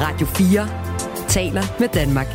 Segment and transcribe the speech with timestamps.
[0.00, 0.68] Radio 4
[1.28, 2.26] taler med Danmark.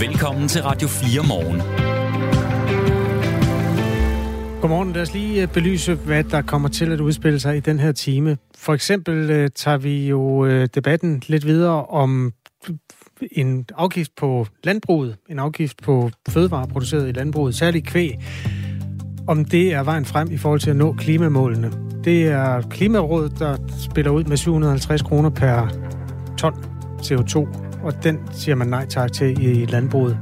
[0.00, 1.60] Velkommen til Radio 4 morgen.
[4.60, 4.92] Godmorgen.
[4.92, 7.92] Lad os lige øh, belyse, hvad der kommer til at udspille sig i den her
[7.92, 8.38] time.
[8.56, 12.32] For eksempel øh, tager vi jo øh, debatten lidt videre om
[13.32, 18.14] en afgift på landbruget, en afgift på fødevarer produceret i landbruget, særligt kvæg,
[19.26, 21.87] om det er vejen frem i forhold til at nå klimamålene.
[22.08, 25.68] Det er Klimarådet, der spiller ud med 750 kroner per
[26.36, 26.54] ton
[27.02, 27.36] CO2,
[27.82, 30.18] og den siger man nej tak til i landbruget.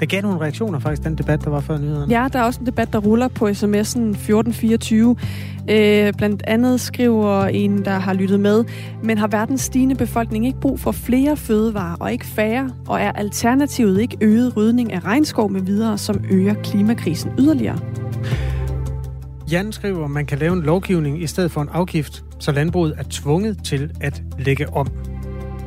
[0.00, 2.20] Der gav nogle reaktioner faktisk, den debat, der var før nyhederne.
[2.20, 5.16] Ja, der er også en debat, der ruller på sms'en 1424.
[5.70, 8.64] Øh, blandt andet skriver en, der har lyttet med,
[9.02, 13.12] men har verdens stigende befolkning ikke brug for flere fødevarer og ikke færre, og er
[13.12, 17.78] alternativet ikke øget rydning af regnskov med videre, som øger klimakrisen yderligere?
[19.52, 22.94] Jan skriver, at man kan lave en lovgivning i stedet for en afgift, så landbruget
[22.98, 24.88] er tvunget til at lægge om.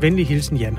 [0.01, 0.77] Venlig hilsen, Jan.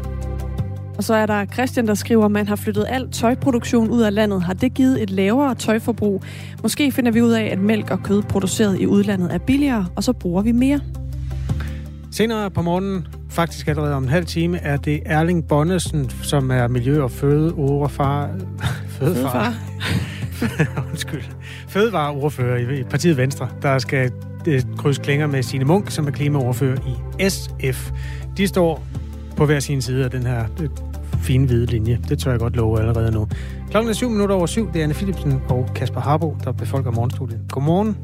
[0.96, 4.14] Og så er der Christian, der skriver, at man har flyttet al tøjproduktion ud af
[4.14, 4.42] landet.
[4.42, 6.22] Har det givet et lavere tøjforbrug?
[6.62, 10.04] Måske finder vi ud af, at mælk og kød produceret i udlandet er billigere, og
[10.04, 10.80] så bruger vi mere.
[12.10, 16.68] Senere på morgenen, faktisk allerede om en halv time, er det Erling Bonnesen, som er
[16.68, 18.30] miljø- og fødeoverfar...
[18.88, 19.54] Fødefar.
[20.90, 21.22] Undskyld.
[21.68, 24.12] Fødevareordfører i partiet Venstre, der skal
[24.46, 26.76] øh, krydse klinger med sine Munk, som er klimaordfører
[27.20, 27.90] i SF.
[28.36, 28.86] De står
[29.36, 30.68] på hver sin side af den her øh,
[31.22, 32.00] fine hvide linje.
[32.08, 33.28] Det tør jeg godt love allerede nu.
[33.70, 34.72] Klokken er syv minutter over syv.
[34.72, 37.40] Det er Anne Philipsen og Kasper Harbo, der befolker morgenstudiet.
[37.50, 37.96] Godmorgen.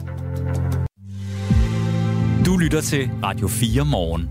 [2.47, 4.29] Du lytter til Radio 4 morgen.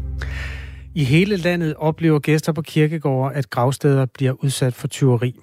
[0.96, 5.36] I hele landet oplever gæster på kirkegårde, at gravsteder bliver udsat for tyveri.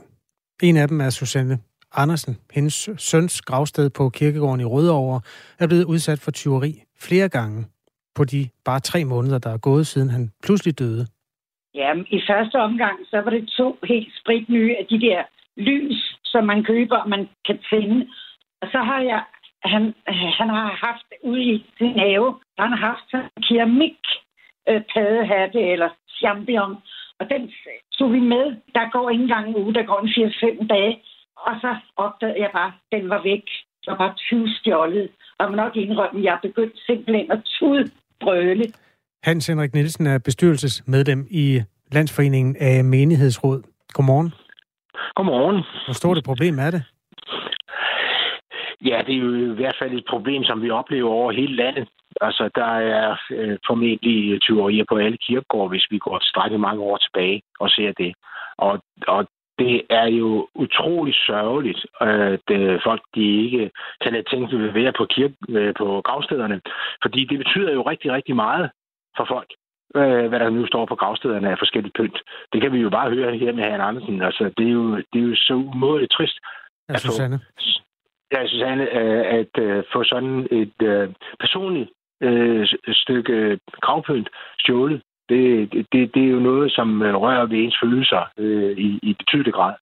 [0.63, 1.59] En af dem er Susanne
[1.97, 2.37] Andersen.
[2.55, 5.21] Hendes søns gravsted på kirkegården i Rødovre
[5.59, 7.67] er blevet udsat for tyveri flere gange
[8.17, 11.07] på de bare tre måneder, der er gået, siden han pludselig døde.
[11.75, 15.23] Ja, i første omgang, så var det to helt spritnye af de der
[15.57, 18.09] lys, som man køber, og man kan tænde.
[18.63, 19.23] Og så har jeg,
[19.65, 19.95] han,
[20.39, 24.01] han har haft ude i sin have, han har haft en keramik
[24.69, 25.91] øh, paddehatte eller
[26.21, 26.77] champion.
[27.21, 27.53] Og den
[27.99, 28.45] tog vi med.
[28.75, 31.03] Der går ikke engang en uge, der går en 4-5 dage.
[31.47, 33.45] Og så opdagede jeg bare, at den var væk.
[33.83, 35.09] Det var bare 20 stjålet.
[35.39, 38.65] Og jeg må nok indrømme, at jeg begyndte simpelthen at tudbrøle.
[39.23, 41.63] Hans Henrik Nielsen er bestyrelsesmedlem i
[41.93, 43.63] Landsforeningen af Menighedsråd.
[43.93, 44.31] Godmorgen.
[45.15, 45.63] Godmorgen.
[45.87, 46.83] Hvor stort et problem er det?
[48.85, 51.89] Ja, det er jo i hvert fald et problem, som vi oplever over hele landet.
[52.21, 56.97] Altså, der er øh, formentlig tyverier på alle kirkegårde, hvis vi går strækket mange år
[56.97, 58.15] tilbage og ser det.
[58.59, 59.27] Og, og
[59.59, 63.71] det er jo utrolig sørgeligt, at øh, folk de ikke
[64.03, 66.61] kan lade ting være på, kirke, øh, på gravstederne.
[67.03, 68.71] Fordi det betyder jo rigtig, rigtig meget
[69.17, 69.51] for folk
[69.95, 72.19] øh, hvad der nu står på gravstederne af forskellige pynt.
[72.53, 74.23] Det kan vi jo bare høre her med Herren Andersen.
[74.23, 76.39] Altså, det er jo, det er jo så umådeligt trist.
[76.89, 77.39] Ja, Susanne.
[77.39, 77.45] Få,
[78.33, 81.09] ja, Susanne, øh, at øh, få sådan et øh,
[81.41, 81.91] personligt
[82.23, 84.29] øh, stykke gravpynt
[84.59, 85.03] stjålet.
[85.29, 89.17] Det, det, det er jo noget, som øh, rører ved ens følelser øh, i, i
[89.19, 89.75] betydelig grad.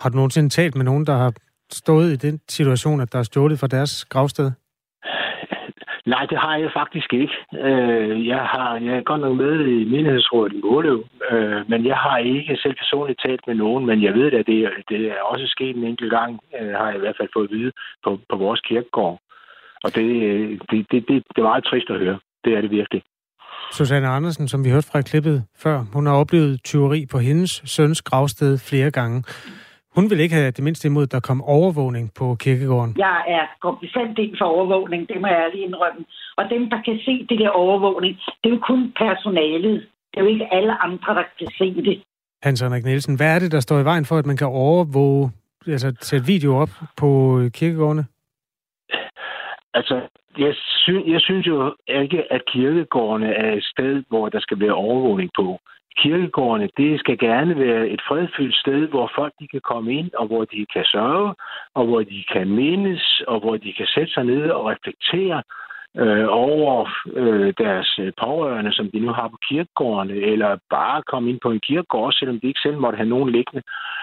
[0.00, 1.32] Har du nogensinde talt med nogen, der har
[1.70, 4.50] stået i den situation, at der er stjålet fra deres gravsted?
[6.06, 7.36] Nej, det har jeg faktisk ikke.
[7.52, 11.96] Øh, jeg, har, jeg er godt nok med i menighedsrådet i Måløv, øh, men jeg
[11.96, 15.46] har ikke selv personligt talt med nogen, men jeg ved, at det, det er også
[15.46, 17.72] sket en enkelt gang, øh, har jeg i hvert fald fået at vide
[18.04, 19.18] på, på vores kirkegård.
[19.84, 20.06] Og det,
[20.70, 22.18] det, det, det, det er meget trist at høre.
[22.44, 23.02] Det er det virkelig.
[23.72, 28.02] Susanne Andersen, som vi hørte fra klippet før, hun har oplevet tyveri på hendes søns
[28.02, 29.24] gravsted flere gange.
[29.96, 32.94] Hun vil ikke have det mindste imod, at der kom overvågning på kirkegården.
[32.98, 36.04] Jeg er bestemt ind for overvågning, det må jeg lige indrømme.
[36.36, 39.74] Og dem, der kan se det der overvågning, det er jo kun personalet.
[40.10, 42.02] Det er jo ikke alle andre, der kan se det.
[42.42, 45.30] Hans Henrik Nielsen, hvad er det, der står i vejen for, at man kan overvåge,
[45.66, 48.04] altså sætte video op på kirkegårdene?
[49.74, 50.00] Altså,
[50.38, 54.72] jeg, sy- jeg synes jo ikke, at kirkegårdene er et sted, hvor der skal være
[54.72, 55.58] overvågning på.
[55.96, 60.26] Kirkegårdene, det skal gerne være et fredfyldt sted, hvor folk de kan komme ind, og
[60.26, 61.34] hvor de kan sørge,
[61.74, 65.42] og hvor de kan mindes, og hvor de kan sætte sig ned og reflektere
[65.96, 71.40] øh, over øh, deres pårørende, som de nu har på kirkegårdene, eller bare komme ind
[71.42, 73.62] på en kirkegård, selvom de ikke selv måtte have nogen liggende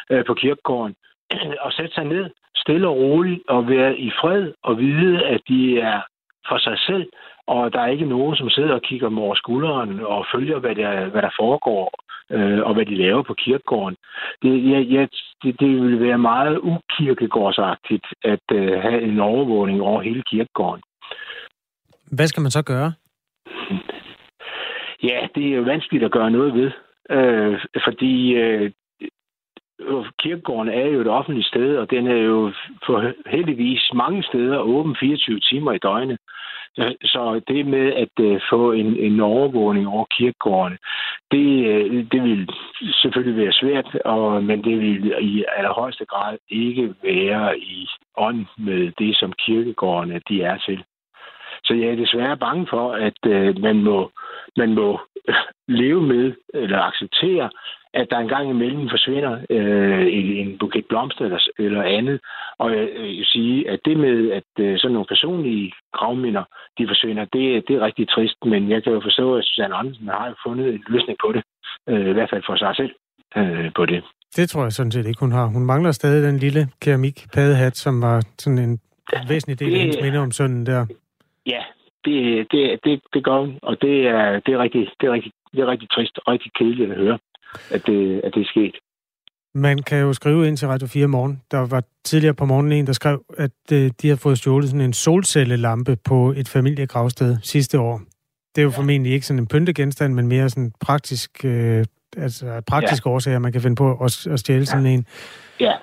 [0.09, 0.95] øh, på kirkegården,
[1.65, 5.79] og sætte sig ned stille og roligt og være i fred og vide, at de
[5.79, 6.01] er
[6.49, 7.09] for sig selv,
[7.47, 10.75] og der er ikke nogen, som sidder og kigger dem over skulderen og følger, hvad
[10.75, 11.93] der, hvad der foregår,
[12.31, 13.95] øh, og hvad de laver på kirkegården.
[14.41, 15.05] Det, ja, ja,
[15.43, 20.81] det, det vil være meget ukirkegårdsagtigt at øh, have en overvågning over hele kirkegården.
[22.11, 22.93] Hvad skal man så gøre?
[25.03, 26.71] Ja, det er jo vanskeligt at gøre noget ved.
[27.09, 28.71] Øh, fordi øh,
[29.79, 32.53] Øh, kirkegården er jo et offentligt sted, og den er jo
[32.85, 36.17] for heldigvis mange steder åben 24 timer i døgnet.
[36.79, 40.77] Øh, så det med at øh, få en, en overvågning over kirkegårdene,
[41.31, 41.47] det,
[42.11, 42.49] det vil
[43.01, 47.87] selvfølgelig være svært, og, men det vil i allerhøjeste grad ikke være i
[48.17, 50.83] ånd med det, som kirkegårdene de er til.
[51.63, 53.19] Så jeg er desværre bange for, at
[53.61, 54.11] man må,
[54.57, 54.99] man må
[55.81, 57.49] leve med eller acceptere,
[57.93, 60.07] at der engang imellem forsvinder øh,
[60.41, 62.19] en buket blomster eller, eller andet.
[62.57, 66.43] Og jeg øh, vil sige, at det med, at øh, sådan nogle personlige gravminder,
[66.77, 68.37] de forsvinder, det, det er rigtig trist.
[68.45, 71.43] Men jeg kan jo forstå, at Susanne Andersen har fundet en løsning på det.
[71.89, 72.91] Øh, I hvert fald for sig selv
[73.37, 74.03] øh, på det.
[74.35, 75.45] Det tror jeg sådan set ikke, hun har.
[75.45, 78.79] Hun mangler stadig den lille keramik-padehat, som var sådan en
[79.29, 80.85] væsentlig del af hendes minde om sønnen der.
[81.45, 81.63] Ja,
[82.05, 85.31] det, det, det, det gør hun, og det er, det er, rigtig, det er, rigtig,
[85.51, 87.17] det er rigtig trist og rigtig kedeligt at høre
[87.71, 88.75] at det, at det er sket.
[89.55, 91.41] Man kan jo skrive ind til Radio 4 morgen.
[91.51, 94.81] Der var tidligere på morgenen en, der skrev, at øh, de har fået stjålet sådan
[94.81, 98.01] en solcellelampe på et familiegravsted sidste år.
[98.55, 98.77] Det er jo ja.
[98.77, 101.85] formentlig ikke sådan en pyntegenstand, men mere sådan praktisk, øh,
[102.17, 103.13] altså praktiske ja.
[103.13, 104.65] årsager, man kan finde på at, at stjæle ja.
[104.65, 105.05] sådan en.
[105.59, 105.73] Ja.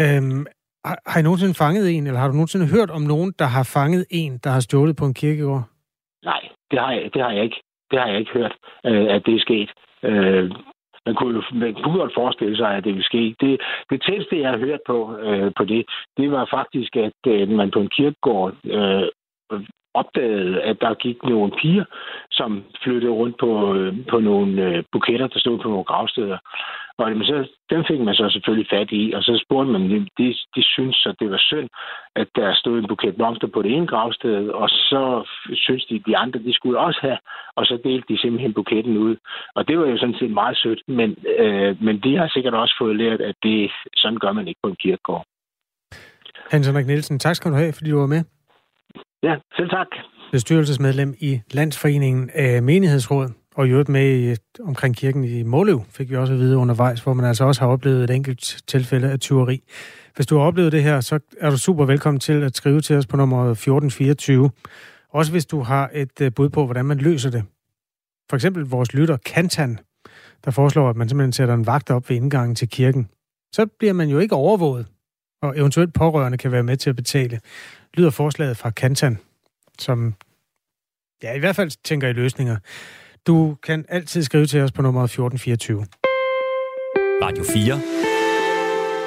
[0.00, 0.46] Øhm,
[0.84, 3.62] har, har I nogensinde fanget en, eller har du nogensinde hørt om nogen, der har
[3.62, 5.64] fanget en, der har stjålet på en kirkegård?
[6.24, 7.60] Nej, det har jeg, det har jeg ikke.
[7.90, 8.54] Det har jeg ikke hørt,
[8.86, 9.70] øh, at det er sket.
[10.02, 10.50] Øh,
[11.06, 13.34] man kunne jo man kunne godt forestille sig, at det ville ske.
[13.40, 13.60] Det,
[13.90, 15.86] det tætteste, jeg har hørt på, øh, på det,
[16.16, 19.08] det var faktisk, at øh, man på en kirkegård øh,
[19.94, 21.84] opdagede, at der gik nogle piger,
[22.30, 26.38] som flyttede rundt på, øh, på nogle øh, buketter, der stod på nogle gravsteder.
[27.00, 27.38] Og men så,
[27.70, 30.26] dem fik man så selvfølgelig fat i, og så spurgte man dem, de,
[30.56, 31.68] de synes, at det var synd,
[32.16, 35.02] at der stod en buket blomster på det ene gravsted, og så
[35.54, 37.18] synes de, de andre, de skulle også have,
[37.56, 39.16] og så delte de simpelthen buketten ud.
[39.54, 42.74] Og det var jo sådan set meget sødt, men, øh, men de har sikkert også
[42.80, 45.24] fået lært, at det, sådan gør man ikke på en kirkegård.
[46.50, 48.22] Hans Henrik Nielsen, tak skal du have, fordi du var med.
[49.22, 49.88] Ja, selv tak.
[50.32, 53.28] Bestyrelsesmedlem i Landsforeningen af Menighedsråd,
[53.60, 57.00] og i øvrigt med i, omkring kirken i Måløv, fik vi også at vide undervejs,
[57.00, 59.62] hvor man altså også har oplevet et enkelt tilfælde af tyveri.
[60.16, 62.96] Hvis du har oplevet det her, så er du super velkommen til at skrive til
[62.96, 64.50] os på nummer 1424.
[65.10, 67.44] Også hvis du har et øh, bud på, hvordan man løser det.
[68.30, 69.78] For eksempel vores lytter Kantan,
[70.44, 73.08] der foreslår, at man simpelthen sætter en vagt op ved indgangen til kirken.
[73.52, 74.86] Så bliver man jo ikke overvåget,
[75.42, 77.40] og eventuelt pårørende kan være med til at betale
[77.94, 79.18] lyder forslaget fra Kantan,
[79.78, 80.14] som
[81.22, 82.56] ja, i hvert fald tænker i løsninger.
[83.26, 85.86] Du kan altid skrive til os på nummer 1424.
[87.22, 88.09] Radio 4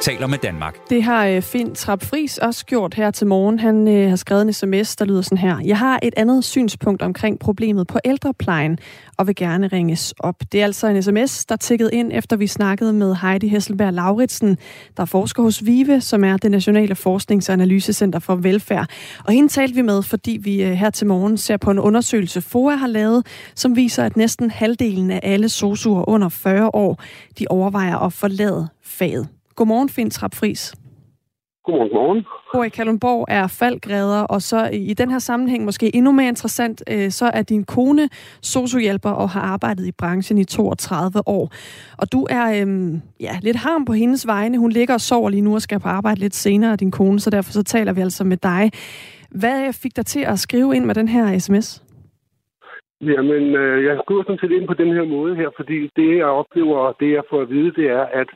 [0.04, 0.90] taler med Danmark.
[0.90, 3.60] Det har øh, Finn Trapp Friis også gjort her til morgen.
[3.60, 5.60] Han øh, har skrevet en sms, der lyder sådan her.
[5.66, 8.78] Jeg har et andet synspunkt omkring problemet på ældreplejen,
[9.18, 10.36] og vil gerne ringes op.
[10.52, 14.58] Det er altså en sms, der tikkede ind, efter vi snakkede med Heidi Hesselberg Lauritsen,
[14.98, 18.88] der forsker hos VIVE, som er det Nationale Forsknings- og Analysecenter for Velfærd.
[19.26, 22.42] Og hende talte vi med, fordi vi øh, her til morgen ser på en undersøgelse,
[22.42, 23.26] FOA har lavet,
[23.56, 27.04] som viser, at næsten halvdelen af alle sosuer under 40 år,
[27.40, 29.28] de overvejer at forlade faget.
[29.56, 30.76] Godmorgen, Finn Trapp Friis.
[31.66, 32.26] Godmorgen, godmorgen.
[32.54, 36.84] Bor i Kalundborg er faldgræder, og så i den her sammenhæng måske endnu mere interessant,
[36.92, 38.10] øh, så er din kone
[38.42, 41.50] sociohjælper og har arbejdet i branchen i 32 år.
[42.02, 44.58] Og du er øhm, ja, lidt harm på hendes vegne.
[44.58, 47.30] Hun ligger og sover lige nu og skal på arbejde lidt senere, din kone, så
[47.30, 48.72] derfor så taler vi altså med dig.
[49.42, 51.84] Hvad fik dig til at skrive ind med den her sms?
[53.02, 56.26] Jamen, øh, jeg skriver sådan set ind på den her måde her, fordi det, jeg
[56.26, 58.30] oplever, og det, jeg får at vide, det er, at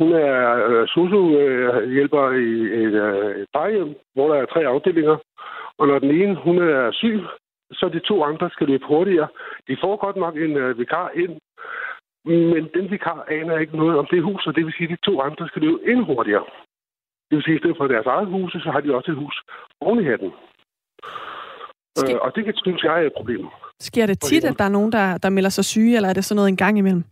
[0.00, 5.16] hun er øh, sociohjælper i et, øh, et plejehjem, hvor der er tre afdelinger.
[5.78, 7.20] Og når den ene hun er syg,
[7.72, 9.28] så de to andre skal løbe hurtigere.
[9.68, 11.34] De får godt nok en øh, vikar ind,
[12.24, 15.06] men den vikar aner ikke noget om det hus, og det vil sige, at de
[15.10, 16.44] to andre skal løbe endnu hurtigere.
[17.28, 19.16] Det vil sige, at i stedet for deres eget hus, så har de også et
[19.16, 19.42] hus
[19.80, 20.30] oven i hatten.
[21.96, 22.14] Sker...
[22.14, 23.46] Øh, og det kan synes jeg er et problem.
[23.80, 26.24] Sker det tit, at der er nogen, der, der melder sig syge, eller er det
[26.24, 27.04] sådan noget en gang imellem?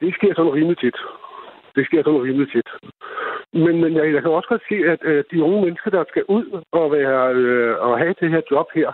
[0.00, 0.98] Det sker sådan rimelig tit.
[1.76, 2.68] Det sker sådan rimelig tit.
[3.52, 6.24] Men, men jeg, jeg kan også godt se, at øh, de unge mennesker, der skal
[6.28, 8.90] ud og, være, øh, og have det her job her,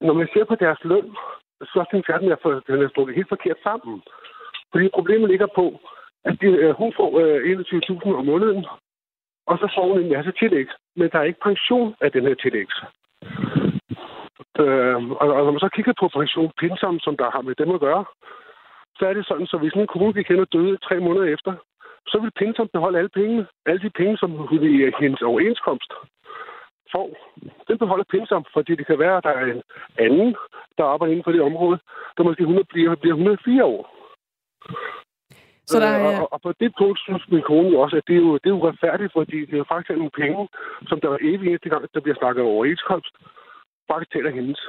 [0.00, 1.16] når man ser på deres løn,
[1.60, 2.22] så synes jeg, at
[2.66, 4.02] den er strukket helt forkert sammen.
[4.72, 5.80] Fordi problemet ligger på,
[6.24, 8.66] at de, øh, hun får øh, 21.000 om måneden,
[9.46, 10.68] og så får hun en masse tillæg.
[10.96, 12.68] Men der er ikke pension af den her tillæg.
[14.62, 17.70] Øh, og, og når man så kigger på pension, pinsom, som der har med dem
[17.70, 18.04] at gøre,
[18.98, 21.52] så er det sådan, så hvis en kone vi kender, døde tre måneder efter,
[22.08, 23.46] så vil Pinton beholde alle pengene.
[23.66, 25.92] Alle de penge, som hun i hendes overenskomst.
[26.92, 27.06] får,
[27.68, 29.62] den beholder Pinsom, fordi det kan være, at der er en
[29.98, 30.36] anden,
[30.78, 31.78] der arbejder inden for det område,
[32.16, 33.82] der måske 100 bliver, bliver 104 år.
[35.70, 38.06] Så der Øh, er, og, og på det punkt synes min kone jo også, at
[38.06, 40.48] det er jo, det er jo retfærdigt, fordi det er faktisk nogle penge,
[40.88, 43.14] som der er evig eneste gang, der bliver snakket over overenskomst,
[43.90, 44.60] faktisk tæller hendes.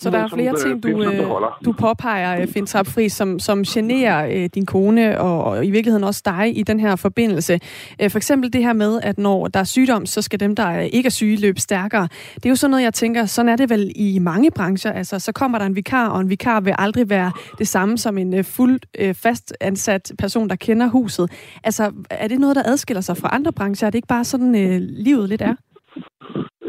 [0.00, 1.30] Så der er flere øh, ting, du, øh,
[1.64, 6.22] du påpeger, øh, Finn Trapfri, som, som generer din kone og, og i virkeligheden også
[6.24, 7.60] dig i den her forbindelse.
[8.08, 11.06] For eksempel det her med, at når der er sygdom, så skal dem, der ikke
[11.06, 12.08] er syge, løbe stærkere.
[12.34, 14.92] Det er jo sådan noget, jeg tænker, sådan er det vel i mange brancher.
[14.92, 18.18] Altså, så kommer der en vikar, og en vikar vil aldrig være det samme som
[18.18, 21.30] en øh, fuldt øh, fast ansat person, der kender huset.
[21.64, 23.86] Altså, er det noget, der adskiller sig fra andre brancher?
[23.86, 25.54] Er det ikke bare sådan, livet lidt er?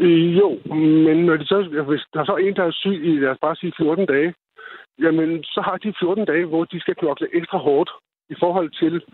[0.02, 0.48] Øh, jo,
[1.06, 3.38] men når de så, hvis der er så en, der er syg i, lad os
[3.42, 4.34] bare sige 14 dage,
[4.98, 7.90] jamen så har de 14 dage, hvor de skal knokle ekstra hårdt
[8.30, 9.04] i forhold til,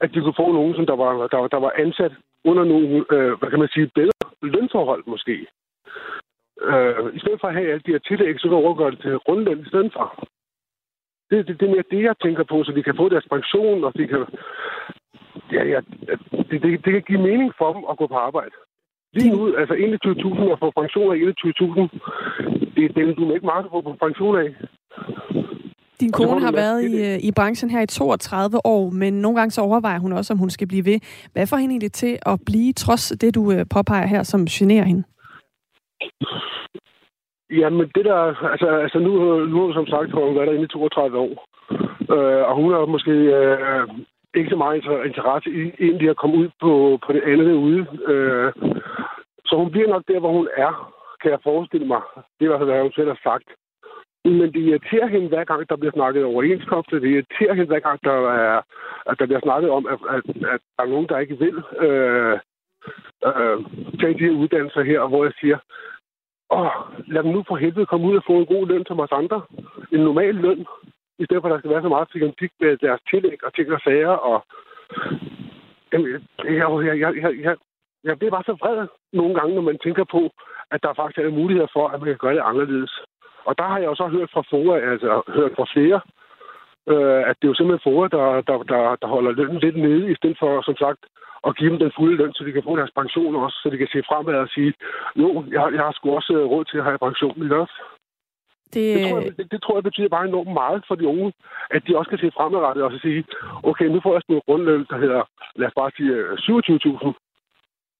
[0.00, 2.12] at de kunne få nogen, som der var, der, der var ansat
[2.44, 5.46] under nogle, øh, hvad kan man sige, bedre lønforhold måske.
[6.60, 9.16] Øh, I stedet for at have alle de her tillæg, så kan overgøre det til
[9.16, 10.06] rundløn i stedet for.
[11.30, 13.84] Det, det, det er mere det, jeg tænker på, så de kan få deres pension,
[13.84, 14.26] og de kan...
[15.52, 15.80] Ja, ja,
[16.50, 18.54] det, det, det kan give mening for dem at gå på arbejde.
[19.14, 23.66] Lige nu, altså 21.000 og få pension af 21.000, det er den, du ikke meget
[23.70, 24.48] få på pension af.
[26.00, 29.50] Din kone har været i, øh, i branchen her i 32 år, men nogle gange
[29.50, 30.98] så overvejer hun også, om hun skal blive ved.
[31.32, 34.84] Hvad får hende egentlig til at blive, trods det, du øh, påpeger her, som generer
[34.84, 35.04] hende?
[37.50, 38.20] Jamen, det der...
[38.52, 39.12] Altså, altså nu,
[39.46, 41.34] nu som sagt har hun været derinde i 32 år.
[42.14, 43.88] Øh, og hun har måske øh,
[44.34, 47.86] ikke så meget interesse i egentlig at komme ud på, på det andet ude.
[48.12, 48.52] Øh,
[49.46, 52.00] så hun bliver nok der, hvor hun er, kan jeg forestille mig.
[52.16, 53.48] Det er i hvert fald, hvad hun selv har sagt.
[54.24, 56.98] Men det irriterer hende, hver gang der bliver snakket overenskomster.
[56.98, 58.60] Det irriterer hende, hver gang der, er,
[59.06, 60.22] at der bliver snakket om, at, at,
[60.54, 62.38] at der er nogen, der ikke vil øh,
[63.26, 63.58] øh,
[64.00, 65.58] tage de her uddannelser her, hvor jeg siger,
[66.50, 66.72] åh,
[67.06, 69.42] lad dem nu for helvede komme ud og få en god løn som os andre.
[69.92, 70.66] En normal løn,
[71.22, 73.72] i stedet for, at der skal være så meget psykotik med deres tillæg og ting
[73.72, 74.14] og sager.
[74.30, 74.36] Og,
[75.92, 77.56] Jamen, jeg, jeg, jeg, jeg,
[78.04, 80.22] jeg, bliver bare så vred nogle gange, når man tænker på,
[80.70, 82.92] at der faktisk er muligheder for, at man kan gøre det anderledes.
[83.44, 86.00] Og der har jeg jo så hørt fra FOA, altså hørt fra flere,
[86.92, 90.12] øh, at det er jo simpelthen FOA, der, der, der, der holder lønnen lidt nede,
[90.12, 91.00] i stedet for, som sagt,
[91.46, 93.78] at give dem den fulde løn, så de kan få deres pension også, så de
[93.78, 94.72] kan se fremad og sige,
[95.16, 97.76] jo, jeg, jeg har sgu også øh, råd til at have pension, i også?
[98.74, 101.32] Det, Det tror, jeg, det, det tror jeg betyder bare enormt meget for de unge,
[101.70, 103.24] at de også kan se fremadrettet og så sige,
[103.62, 105.22] okay, nu får jeg sådan en grundløn, der hedder,
[105.56, 107.12] lad os bare sige, øh, 27.000.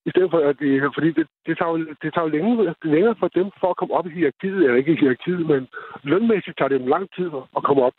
[0.06, 3.16] I stedet for, at det, fordi det, det, tager jo, det tager jo længe, længere
[3.20, 5.68] for dem for at komme op i hierarkiet, eller ikke i hierarkiet, men
[6.02, 7.96] lønmæssigt tager det dem lang tid at komme op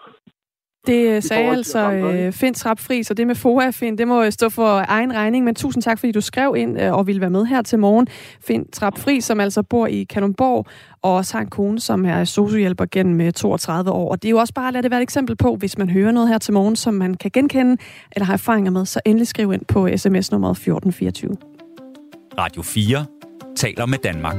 [0.88, 4.32] det øh, sagde altså øh, Finn Trapfri, så det med FOA, Finn, det må øh,
[4.32, 7.30] stå for egen regning, men tusind tak, fordi du skrev ind øh, og ville være
[7.30, 8.08] med her til morgen.
[8.42, 10.66] Finn Trapfri, som altså bor i Kalundborg,
[11.02, 14.12] og også har en kone, som er sociohjælper gennem øh, 32 år.
[14.12, 15.90] Og det er jo også bare at lade det være et eksempel på, hvis man
[15.90, 17.78] hører noget her til morgen, som man kan genkende
[18.12, 21.38] eller har erfaringer med, så endelig skriv ind på sms nummer 1424.
[22.38, 23.06] Radio 4
[23.56, 24.36] taler med Danmark.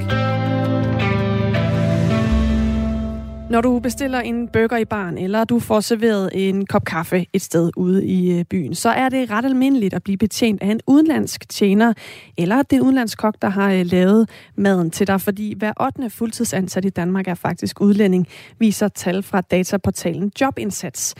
[3.55, 7.43] Når du bestiller en burger i baren, eller du får serveret en kop kaffe et
[7.43, 10.81] sted ude i øh, byen, så er det ret almindeligt at blive betjent af en
[10.87, 11.93] udenlandsk tjener,
[12.39, 16.11] eller det er udenlandsk kok, der har øh, lavet maden til dig, fordi hver 8.
[16.11, 21.15] fuldtidsansat i Danmark er faktisk udlænding, viser tal fra dataportalen Jobindsats.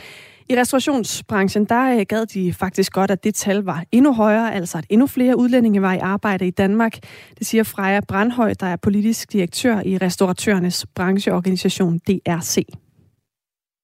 [0.49, 4.77] I restaurationsbranchen, der øh, gad de faktisk godt, at det tal var endnu højere, altså
[4.77, 6.93] at endnu flere udlændinge var i arbejde i Danmark.
[7.37, 12.55] Det siger Freja Brandhøj, der er politisk direktør i restauratørernes brancheorganisation DRC.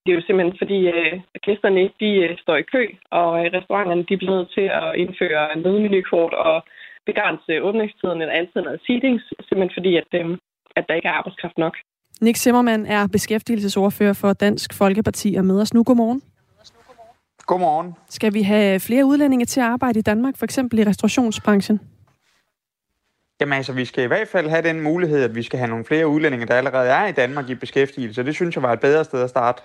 [0.04, 3.46] Det er jo simpelthen fordi, øh, at gæsterne de øh, står i kø, og øh,
[3.58, 6.58] restauranterne de bliver nødt til at indføre nødmenukort og
[7.06, 10.38] begrænse åbningstiden eller antallet af seatings, simpelthen fordi, at, øh,
[10.76, 11.76] at der ikke er arbejdskraft nok.
[12.22, 15.84] Nick Zimmermann er beskæftigelsesordfører for Dansk Folkeparti og med os nu.
[15.84, 16.22] Godmorgen.
[17.46, 17.94] Godmorgen.
[18.10, 21.80] Skal vi have flere udlændinge til at arbejde i Danmark, for eksempel i restaurationsbranchen?
[23.42, 25.86] Jamen altså, vi skal i hvert fald have den mulighed, at vi skal have nogle
[25.86, 28.24] flere udlændinge, der allerede er i Danmark i beskæftigelse.
[28.24, 29.62] Det synes jeg var et bedre sted at starte.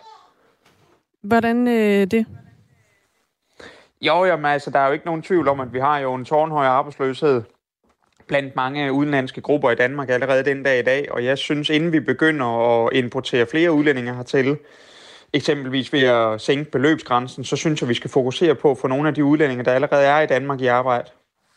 [1.23, 2.26] Hvordan øh, det?
[4.00, 6.25] Jo, jamen altså, der er jo ikke nogen tvivl om, at vi har jo en
[6.25, 7.42] tårnhøj arbejdsløshed
[8.26, 11.12] blandt mange udenlandske grupper i Danmark allerede den dag i dag.
[11.12, 14.59] Og jeg synes, inden vi begynder at importere flere udlændinge hertil,
[15.37, 19.09] eksempelvis ved at sænke beløbsgrænsen, så synes jeg, vi skal fokusere på at få nogle
[19.09, 21.11] af de udlændinge, der allerede er i Danmark i arbejde.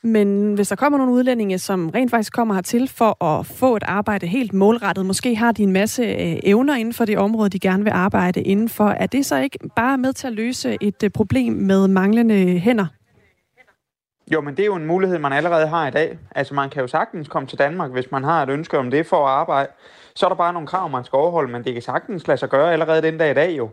[0.03, 3.83] Men hvis der kommer nogle udlændinge, som rent faktisk kommer hertil for at få et
[3.83, 7.59] arbejde helt målrettet, måske har de en masse øh, evner inden for det område, de
[7.59, 11.09] gerne vil arbejde indenfor, er det så ikke bare med til at løse et øh,
[11.09, 12.85] problem med manglende hænder?
[14.33, 16.17] Jo, men det er jo en mulighed, man allerede har i dag.
[16.35, 19.05] Altså, man kan jo sagtens komme til Danmark, hvis man har et ønske om det
[19.05, 19.69] for at arbejde.
[20.19, 22.49] Så er der bare nogle krav, man skal overholde, men det kan sagtens lade sig
[22.49, 23.69] gøre allerede den dag i dag jo.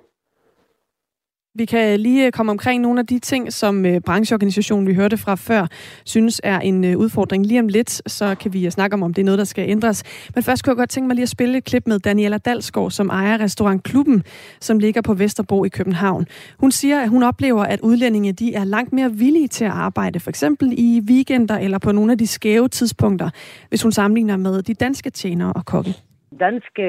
[1.55, 5.17] Vi kan lige øh, komme omkring nogle af de ting, som øh, brancheorganisationen, vi hørte
[5.17, 5.67] fra før,
[6.05, 7.47] synes er en øh, udfordring.
[7.47, 10.03] Lige om lidt, så kan vi snakke om, om det er noget, der skal ændres.
[10.35, 12.91] Men først kunne jeg godt tænke mig lige at spille et klip med Daniela Dalsgaard,
[12.91, 14.23] som ejer restaurant Klubben,
[14.61, 16.26] som ligger på Vesterbro i København.
[16.59, 20.21] Hun siger, at hun oplever, at udlændinge de er langt mere villige til at arbejde,
[20.21, 23.31] for eksempel i weekender eller på nogle af de skæve tidspunkter,
[23.69, 25.95] hvis hun sammenligner med de danske tjenere og kokke
[26.40, 26.85] danske,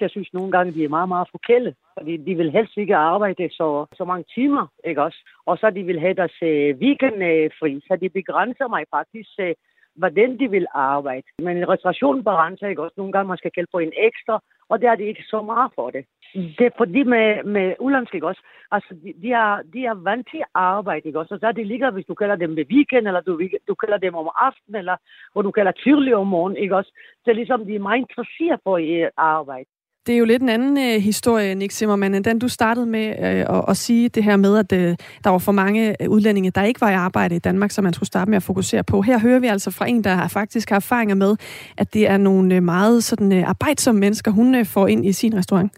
[0.00, 1.74] jeg synes nogle gange, de er meget, meget forkælde.
[1.98, 5.18] Fordi de vil helst ikke arbejde så, så mange timer, ikke også?
[5.46, 9.30] Og så de vil have deres øh, weekend øh, fri, så de begrænser mig faktisk,
[9.42, 9.52] uh,
[9.94, 11.26] hvordan de vil arbejde.
[11.38, 12.94] Men en restauration begrænser ikke også.
[12.96, 15.70] Nogle gange man skal kælde på en ekstra, og der er det ikke så meget
[15.74, 16.04] for det.
[16.34, 18.42] Det er fordi med, med ulandsk, ikke også?
[18.70, 21.34] Altså, de, de, er, de er vant til at arbejde, ikke også?
[21.34, 23.98] Og så er det ligger, hvis du kalder dem ved weekend, eller du, du kalder
[23.98, 24.96] dem om aftenen, eller
[25.32, 26.92] hvor du kalder tidlig om morgenen, ikke også?
[27.24, 29.68] Så er ligesom, de er meget interesseret på at arbejde.
[30.06, 33.08] Det er jo lidt en anden øh, historie, Nick Zimmermann, end den du startede med
[33.08, 36.50] øh, at, at sige det her med, at øh, der var for mange øh, udlændinge,
[36.50, 39.02] der ikke var i arbejde i Danmark, som man skulle starte med at fokusere på.
[39.02, 41.36] Her hører vi altså fra en, der har faktisk har erfaringer med,
[41.76, 45.12] at det er nogle øh, meget sådan, øh, arbejdsomme mennesker, hun øh, får ind i
[45.12, 45.72] sin restaurant.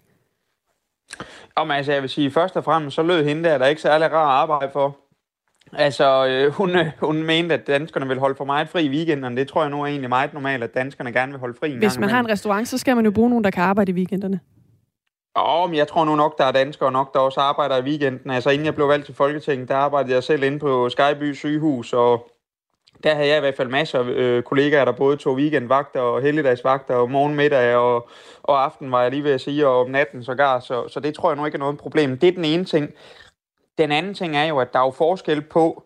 [1.57, 3.83] Om altså, jeg vil sige, først og fremmest, så lød hende der, der er ikke
[3.83, 4.97] særlig rar at arbejde for.
[5.73, 9.37] Altså, øh, hun, øh, hun mente, at danskerne vil holde for meget fri i weekenderne.
[9.37, 11.79] Det tror jeg nu er egentlig meget normalt, at danskerne gerne vil holde fri en
[11.79, 13.95] Hvis man har en restaurant, så skal man jo bruge nogen, der kan arbejde i
[13.95, 14.41] weekenderne.
[15.37, 18.31] Åh, men jeg tror nu nok, der er danskere nok, der også arbejder i weekenden.
[18.31, 21.93] Altså, inden jeg blev valgt til Folketinget, der arbejdede jeg selv inde på Skyby sygehus,
[21.93, 22.27] og
[23.03, 26.23] der havde jeg i hvert fald masser af øh, kollegaer, der både tog weekendvagter og
[26.23, 28.09] helligdagsvagter og morgenmiddag og,
[28.43, 30.61] og aften, var jeg lige ved at sige, og om natten sågar.
[30.61, 32.19] Så, så det tror jeg nu ikke er noget problem.
[32.19, 32.91] Det er den ene ting.
[33.79, 35.85] Den anden ting er jo, at der er jo forskel på,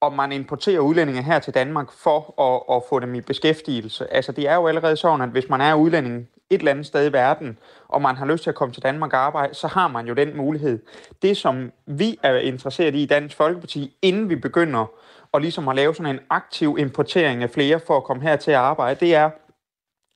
[0.00, 4.12] om man importerer udlændinge her til Danmark for at, at få dem i beskæftigelse.
[4.12, 7.10] Altså det er jo allerede sådan, at hvis man er udlænding et eller andet sted
[7.10, 9.88] i verden, og man har lyst til at komme til Danmark og arbejde, så har
[9.88, 10.78] man jo den mulighed.
[11.22, 14.86] Det, som vi er interesseret i i Dansk Folkeparti, inden vi begynder
[15.34, 18.50] at, ligesom at lave sådan en aktiv importering af flere for at komme her til
[18.50, 19.30] at arbejde, det er,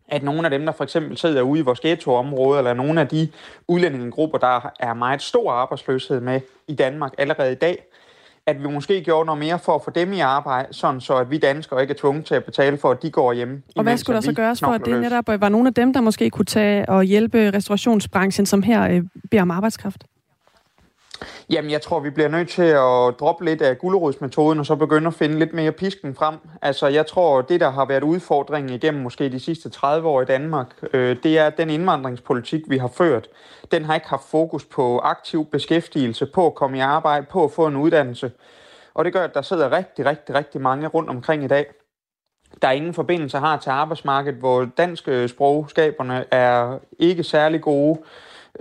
[0.09, 3.09] at nogle af dem, der for eksempel sidder ude i vores ghettoområde, eller nogle af
[3.09, 3.29] de
[3.69, 7.85] udlændingegrupper, der er meget stor arbejdsløshed med i Danmark allerede i dag,
[8.47, 11.31] at vi måske gjorde noget mere for at få dem i arbejde, sådan så at
[11.31, 13.63] vi danskere ikke er tvunget til at betale for, at de går hjem.
[13.77, 16.01] Og hvad skulle der så gøres for, at det netop var nogle af dem, der
[16.01, 20.05] måske kunne tage og hjælpe restaurationsbranchen, som her øh, beder om arbejdskraft?
[21.51, 25.07] Jamen, jeg tror, vi bliver nødt til at droppe lidt af gulerodsmetoden, og så begynde
[25.07, 26.35] at finde lidt mere pisken frem.
[26.63, 30.25] Altså, jeg tror, det, der har været udfordringen igennem måske de sidste 30 år i
[30.25, 33.29] Danmark, øh, det er den indvandringspolitik, vi har ført.
[33.71, 37.51] Den har ikke haft fokus på aktiv beskæftigelse, på at komme i arbejde, på at
[37.51, 38.33] få en uddannelse.
[38.95, 41.67] Og det gør, at der sidder rigtig, rigtig, rigtig mange rundt omkring i dag,
[42.63, 47.99] der ingen forbindelse har til arbejdsmarkedet, hvor danske øh, sprogskaberne er ikke særlig gode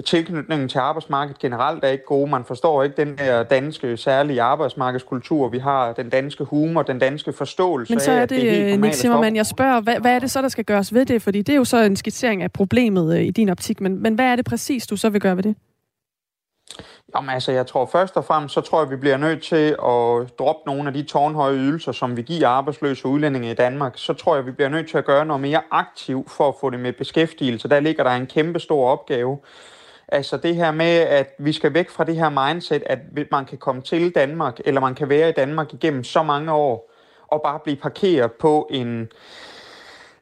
[0.01, 2.29] tilknytningen til arbejdsmarkedet generelt er ikke god.
[2.29, 7.34] Man forstår ikke den der danske særlige arbejdsmarkedskultur, vi har, den danske humor, den danske
[7.34, 10.19] forståelse Men så er det, af, det er Nick Zimmermann, jeg spørger, hvad, hvad er
[10.19, 11.21] det så, der skal gøres ved det?
[11.21, 14.15] Fordi det er jo så en skitsering af problemet øh, i din optik, men, men
[14.15, 15.56] hvad er det præcis, du så vil gøre ved det?
[17.15, 20.39] Jamen altså, jeg tror først og fremmest, så tror jeg, vi bliver nødt til at
[20.39, 23.93] droppe nogle af de tårnhøje ydelser, som vi giver arbejdsløse udlændinge i Danmark.
[23.95, 26.69] Så tror jeg, vi bliver nødt til at gøre noget mere aktivt for at få
[26.69, 27.69] det med beskæftigelse.
[27.69, 29.38] Der ligger der en kæmpe stor opgave.
[30.08, 33.00] Altså det her med, at vi skal væk fra det her mindset, at
[33.32, 36.92] man kan komme til Danmark, eller man kan være i Danmark igennem så mange år,
[37.28, 39.08] og bare blive parkeret på en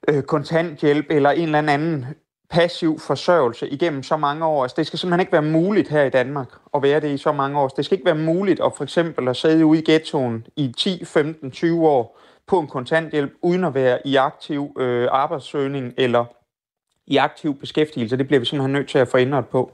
[0.07, 2.05] øh, kontanthjælp eller en eller anden
[2.49, 4.63] passiv forsørgelse igennem så mange år.
[4.63, 7.31] Altså, det skal simpelthen ikke være muligt her i Danmark at være det i så
[7.31, 7.67] mange år.
[7.67, 11.05] Det skal ikke være muligt at for eksempel at sidde ude i ghettoen i 10,
[11.05, 16.25] 15, 20 år på en kontanthjælp, uden at være i aktiv øh, arbejdssøgning eller
[17.07, 18.17] i aktiv beskæftigelse.
[18.17, 19.71] Det bliver vi simpelthen nødt til at få ændret på.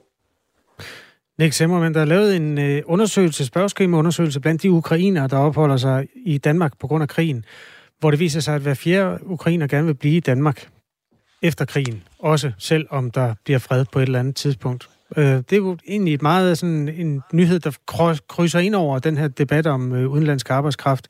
[1.39, 6.07] Nick Zimmermann, der er lavet en øh, undersøgelse, spørgeskemaundersøgelse blandt de ukrainere, der opholder sig
[6.15, 7.45] i Danmark på grund af krigen,
[7.99, 10.69] hvor det viser sig, at hver fjerde ukrainer gerne vil blive i Danmark
[11.41, 14.89] efter krigen, også selv om der bliver fred på et eller andet tidspunkt.
[15.17, 17.77] Øh, det er jo egentlig et meget sådan en nyhed, der
[18.27, 21.07] krydser ind over den her debat om øh, udenlandsk arbejdskraft.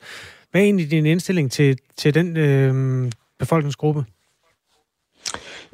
[0.50, 4.04] Hvad er egentlig din indstilling til, til den øh, befolkningsgruppe?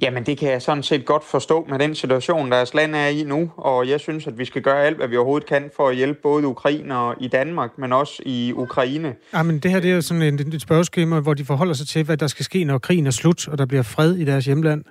[0.03, 3.23] Jamen, det kan jeg sådan set godt forstå med den situation, deres land er i
[3.23, 5.97] nu, og jeg synes, at vi skal gøre alt, hvad vi overhovedet kan for at
[5.97, 9.15] hjælpe både ukrainere i Danmark, men også i Ukraine.
[9.33, 11.87] Ja, men det her det er jo sådan et, et spørgeskema, hvor de forholder sig
[11.87, 14.45] til, hvad der skal ske, når krigen er slut, og der bliver fred i deres
[14.45, 14.85] hjemland.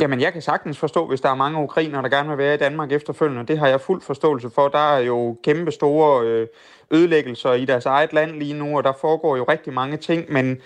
[0.00, 2.58] Jamen, jeg kan sagtens forstå, hvis der er mange ukrainer, der gerne vil være i
[2.58, 3.46] Danmark efterfølgende.
[3.46, 4.68] Det har jeg fuld forståelse for.
[4.68, 6.46] Der er jo kæmpe store øh,
[6.90, 10.56] ødelæggelser i deres eget land lige nu, og der foregår jo rigtig mange ting, men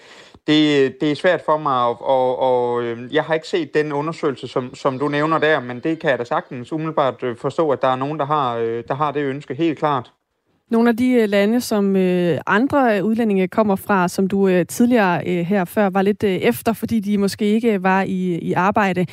[0.46, 3.92] det, det er svært for mig, og, og, og øhm, jeg har ikke set den
[3.92, 7.70] undersøgelse, som, som du nævner der, men det kan jeg da sagtens umiddelbart øh, forstå,
[7.70, 10.12] at der er nogen, der har, øh, der har det ønske helt klart.
[10.70, 11.96] Nogle af de øh, lande, som
[12.46, 17.44] andre udlændinge kommer fra, som du tidligere her før var lidt efter, fordi de måske
[17.44, 19.06] ikke var i, i arbejde,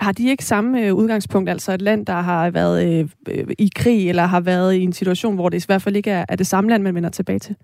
[0.00, 3.10] har de ikke samme udgangspunkt, altså et land, der har været
[3.58, 6.24] i krig, eller har været i en situation, hvor det i hvert fald ikke er,
[6.28, 7.56] er det samme land, man vender tilbage til?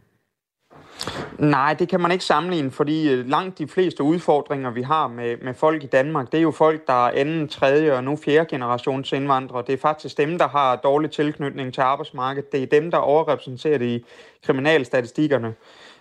[1.39, 5.37] Nej, det kan man ikke sammenligne, fordi øh, langt de fleste udfordringer, vi har med,
[5.45, 8.47] med folk i Danmark, det er jo folk, der er anden, tredje og nu fjerde
[8.51, 9.65] generations indvandrere.
[9.67, 12.53] Det er faktisk dem, der har dårlig tilknytning til arbejdsmarkedet.
[12.53, 14.05] Det er dem, der overrepræsenterer det i
[14.47, 15.55] kriminalstatistikkerne.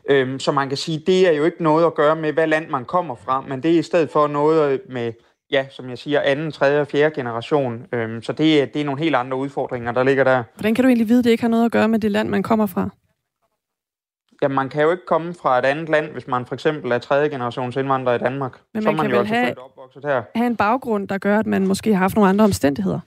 [0.10, 2.70] Øhm, så man kan sige, det er jo ikke noget at gøre med, hvad land
[2.70, 5.12] man kommer fra, men det er i stedet for noget øh, med
[5.52, 7.86] ja, som jeg siger, anden, tredje og fjerde generation.
[7.94, 10.44] Øhm, så det, det er nogle helt andre udfordringer, der ligger der.
[10.56, 12.30] Hvordan kan du egentlig vide, at det ikke har noget at gøre med det land,
[12.30, 12.90] man kommer fra?
[14.41, 16.98] Ja, man kan jo ikke komme fra et andet land, hvis man for eksempel er
[16.98, 18.52] tredje generations indvandrer i Danmark.
[18.74, 20.24] Men man så man kan jo vel have, opvokset her.
[20.36, 23.00] have en baggrund, der gør, at man måske har haft nogle andre omstændigheder?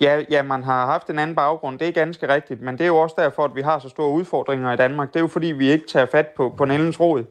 [0.00, 1.78] Ja, ja, man har haft en anden baggrund.
[1.78, 4.10] Det er ganske rigtigt, men det er jo også derfor, at vi har så store
[4.10, 5.08] udfordringer i Danmark.
[5.08, 7.24] Det er jo fordi, vi ikke tager fat på, på Nellens råd.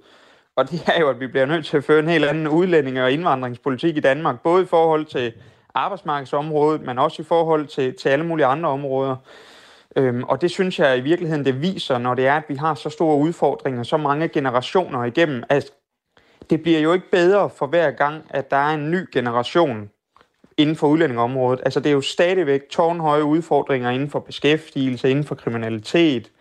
[0.56, 3.02] Og det er jo, at vi bliver nødt til at føre en helt anden udlænding-
[3.02, 5.34] og indvandringspolitik i Danmark, både i forhold til
[5.74, 9.16] arbejdsmarkedsområdet, men også i forhold til, til alle mulige andre områder.
[9.98, 12.76] Øhm, og det synes jeg i virkeligheden, det viser, når det er, at vi har
[12.76, 15.44] så store udfordringer, så mange generationer igennem.
[15.50, 15.72] Altså,
[16.50, 19.90] det bliver jo ikke bedre for hver gang, at der er en ny generation
[20.58, 21.62] inden for udlændingområdet.
[21.66, 26.32] Altså, det er jo stadigvæk tårnhøje udfordringer inden for beskæftigelse, inden for kriminalitet,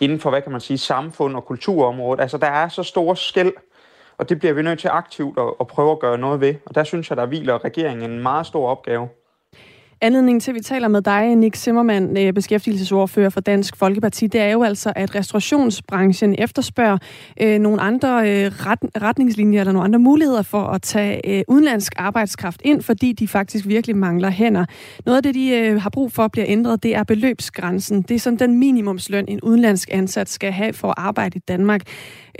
[0.00, 2.22] inden for, hvad kan man sige, samfund og kulturområdet.
[2.22, 3.52] Altså, der er så store skæld,
[4.18, 6.54] og det bliver vi nødt til aktivt at, at prøve at gøre noget ved.
[6.66, 9.08] Og der synes jeg, der hviler regeringen en meget stor opgave.
[10.02, 14.40] Anledningen til, at vi taler med dig, Nick Zimmermann, øh, beskæftigelsesordfører for Dansk Folkeparti, det
[14.40, 16.98] er jo altså, at restaurationsbranchen efterspørger
[17.40, 21.92] øh, nogle andre øh, ret, retningslinjer eller nogle andre muligheder for at tage øh, udenlandsk
[21.96, 24.64] arbejdskraft ind, fordi de faktisk virkelig mangler hænder.
[25.06, 28.02] Noget af det, de øh, har brug for at blive ændret, det er beløbsgrænsen.
[28.02, 31.82] Det er sådan den minimumsløn, en udenlandsk ansat skal have for at arbejde i Danmark.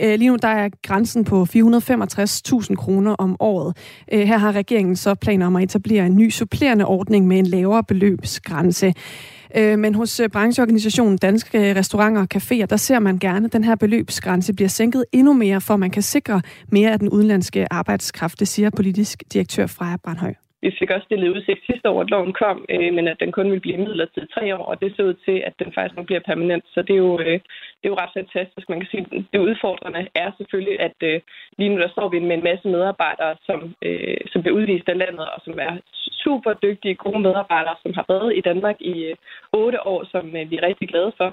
[0.01, 3.77] Øh, lige nu der er grænsen på 465.000 kroner om året.
[4.11, 7.45] Øh, her har regeringen så planer om at etablere en ny supplerende ordning med en
[7.45, 8.93] lavere beløbsgrænse.
[9.57, 13.75] Øh, men hos brancheorganisationen Danske Restauranter og Caféer, der ser man gerne, at den her
[13.75, 18.47] beløbsgrænse bliver sænket endnu mere, for man kan sikre mere af den udenlandske arbejdskraft, det
[18.47, 20.50] siger politisk direktør Freja Brandhøj.
[20.63, 23.49] Vi fik også stillet udsigt sidste år, at loven kom, øh, men at den kun
[23.51, 26.27] ville blive midlertidigt tre år, og det ser ud til, at den faktisk nu bliver
[26.29, 26.65] permanent.
[26.73, 27.37] Så det er jo, øh,
[27.79, 28.69] det er jo ret fantastisk.
[28.69, 31.21] Man kan sige, det udfordrende er selvfølgelig, at øh,
[31.57, 34.97] lige nu der står vi med en masse medarbejdere, som, øh, som bliver udvist af
[34.97, 35.73] landet, og som er
[36.23, 39.15] super dygtige, gode medarbejdere, som har været i Danmark i øh,
[39.53, 41.29] otte år, som øh, vi er rigtig glade for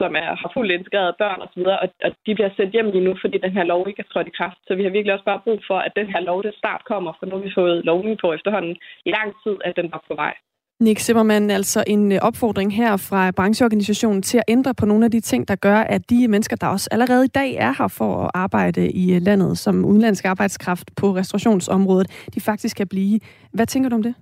[0.00, 3.12] som er, har fuldt integreret børn osv., og, og de bliver sendt hjem lige nu,
[3.22, 4.60] fordi den her lov ikke er trådt i kraft.
[4.66, 7.10] Så vi har virkelig også bare brug for, at den her lov, det start kommer,
[7.18, 8.74] for nu har vi fået lovning på efterhånden
[9.08, 10.34] i lang tid, at den var på vej.
[10.80, 15.10] Nick Zimmermann, altså en øh, opfordring her fra brancheorganisationen til at ændre på nogle af
[15.10, 18.24] de ting, der gør, at de mennesker, der også allerede i dag er her for
[18.24, 23.20] at arbejde i øh, landet som udenlandsk arbejdskraft på restaurationsområdet, de faktisk kan blive.
[23.52, 24.14] Hvad tænker du om det?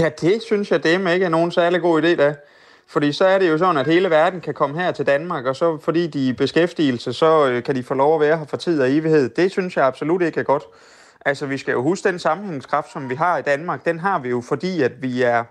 [0.00, 2.34] Ja, det synes jeg, det ikke er nogen særlig god idé, da.
[2.86, 5.56] Fordi så er det jo sådan, at hele verden kan komme her til Danmark, og
[5.56, 8.44] så fordi de er i beskæftigelse, så øh, kan de få lov at være her
[8.44, 9.28] for tid og evighed.
[9.28, 10.62] Det synes jeg absolut ikke er godt.
[11.26, 14.28] Altså, vi skal jo huske den sammenhængskraft, som vi har i Danmark, den har vi
[14.28, 15.44] jo, fordi at vi er,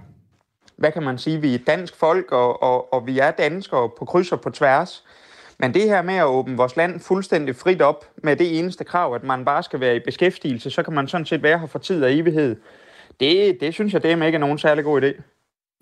[0.78, 4.06] hvad kan man sige, vi er dansk folk, og, og, og vi er danskere på
[4.06, 5.04] kryds og på tværs.
[5.60, 9.16] Men det her med at åbne vores land fuldstændig frit op med det eneste krav,
[9.16, 11.80] at man bare skal være i beskæftigelse, så kan man sådan set være her for
[11.80, 12.56] tid og evighed.
[13.20, 15.33] Det, det synes jeg, det er ikke er nogen særlig god idé.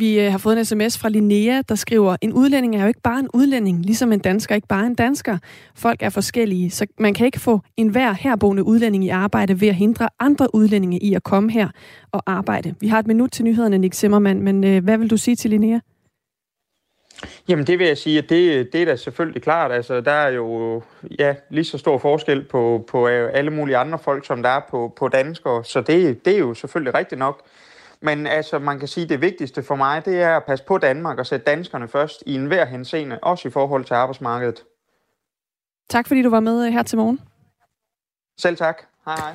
[0.02, 3.02] Vi øh, har fået en sms fra Linnea, der skriver, en udlænding er jo ikke
[3.02, 5.38] bare en udlænding, ligesom en dansker ikke bare en dansker.
[5.76, 9.76] Folk er forskellige, så man kan ikke få enhver herboende udlænding i arbejde ved at
[9.76, 11.70] hindre andre udlændinge i at komme her
[12.12, 12.76] og arbejde.
[12.80, 15.50] Vi har et minut til nyhederne, Nick Zimmermann, men øh, hvad vil du sige til
[15.50, 15.80] Linnea?
[17.48, 19.72] Jamen det vil jeg sige, at det, det er da selvfølgelig klart.
[19.72, 20.82] Altså, der er jo
[21.20, 24.94] ja, lige så stor forskel på, på alle mulige andre folk, som der er på,
[24.98, 25.64] på danskere.
[25.64, 27.42] Så det, det er jo selvfølgelig rigtigt nok.
[28.02, 30.78] Men altså, man kan sige, at det vigtigste for mig, det er at passe på
[30.78, 34.64] Danmark og sætte danskerne først i enhver henseende, også i forhold til arbejdsmarkedet.
[35.90, 37.20] Tak fordi du var med øh, her til morgen.
[38.38, 38.82] Selv tak.
[39.06, 39.34] Hej hej.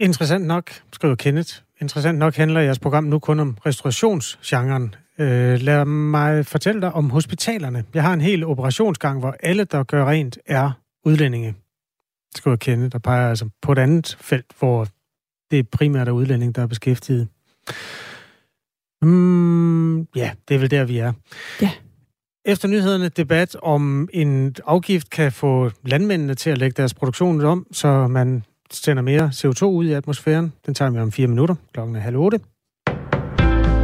[0.00, 1.54] Interessant nok, skriver Kenneth.
[1.80, 4.94] Interessant nok handler jeres program nu kun om restaurationsgenren.
[5.18, 7.84] Øh, lad mig fortælle dig om hospitalerne.
[7.94, 10.70] Jeg har en hel operationsgang, hvor alle, der gør rent, er
[11.04, 11.54] udlændinge.
[12.34, 14.86] Skriver Kenneth, der peger altså på et andet felt, hvor
[15.50, 17.28] det primært er udlænding, der er beskæftiget.
[19.02, 21.12] Mm, ja, det er vel der, vi er.
[21.60, 21.70] Ja.
[22.44, 27.66] Efter nyhederne debat om en afgift kan få landmændene til at lægge deres produktion om,
[27.72, 30.52] så man sender mere CO2 ud i atmosfæren.
[30.66, 31.54] Den tager vi om fire minutter.
[31.72, 32.40] Klokken er halv otte.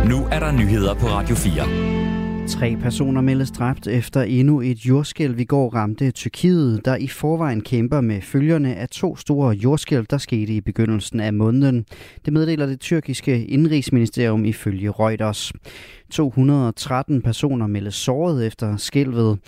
[0.08, 1.87] Nu er der nyheder på Radio 4.
[2.48, 7.60] Tre personer meldes dræbt efter endnu et jordskælv i går ramte Tyrkiet, der i forvejen
[7.60, 11.86] kæmper med følgerne af to store jordskælv, der skete i begyndelsen af måneden.
[12.24, 15.52] Det meddeler det tyrkiske indrigsministerium ifølge Reuters.
[16.10, 19.38] 213 personer meldes såret efter skælvet,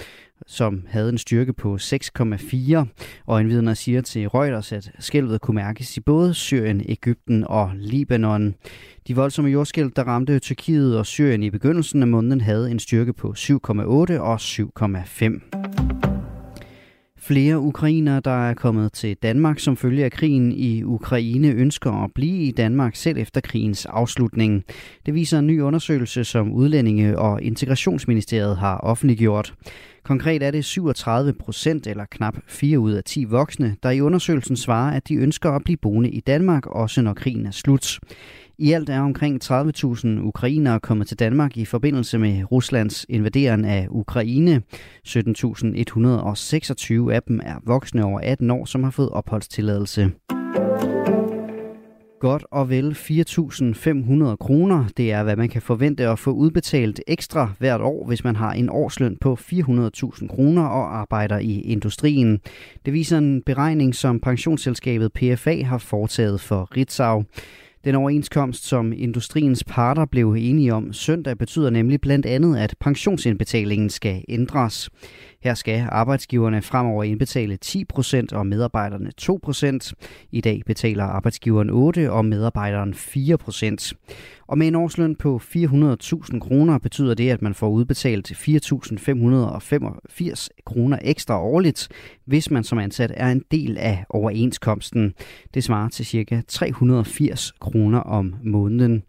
[0.50, 2.84] som havde en styrke på 6,4,
[3.26, 8.54] og en siger til Reuters, at skælvet kunne mærkes i både Syrien, Ægypten og Libanon.
[9.08, 13.12] De voldsomme jordskælv, der ramte Tyrkiet og Syrien i begyndelsen af måneden, havde en styrke
[13.12, 16.09] på 7,8 og 7,5.
[17.22, 22.10] Flere ukrainere, der er kommet til Danmark som følge af krigen i Ukraine, ønsker at
[22.14, 24.64] blive i Danmark selv efter krigens afslutning.
[25.06, 29.54] Det viser en ny undersøgelse, som Udlændinge- og Integrationsministeriet har offentliggjort.
[30.02, 34.56] Konkret er det 37 procent, eller knap 4 ud af 10 voksne, der i undersøgelsen
[34.56, 37.98] svarer, at de ønsker at blive boende i Danmark, også når krigen er slut.
[38.62, 43.86] I alt er omkring 30.000 ukrainere kommet til Danmark i forbindelse med Ruslands invadering af
[43.90, 44.62] Ukraine.
[45.08, 50.10] 17.126 af dem er voksne over 18 år, som har fået opholdstilladelse.
[52.20, 54.84] Godt og vel 4.500 kroner.
[54.96, 58.52] Det er, hvad man kan forvente at få udbetalt ekstra hvert år, hvis man har
[58.52, 62.40] en årsløn på 400.000 kroner og arbejder i industrien.
[62.84, 67.24] Det viser en beregning, som pensionsselskabet PFA har foretaget for Ritzau.
[67.84, 73.90] Den overenskomst, som industriens parter blev enige om søndag, betyder nemlig blandt andet, at pensionsindbetalingen
[73.90, 74.90] skal ændres.
[75.42, 79.92] Her skal arbejdsgiverne fremover indbetale 10% og medarbejderne 2%.
[80.30, 83.92] I dag betaler arbejdsgiveren 8 og medarbejderen 4%.
[84.46, 90.98] Og med en årsløn på 400.000 kroner betyder det, at man får udbetalt 4.585 kroner
[91.02, 91.88] ekstra årligt,
[92.24, 95.14] hvis man som ansat er en del af overenskomsten.
[95.54, 96.42] Det svarer til ca.
[96.48, 99.02] 380 kroner om måneden.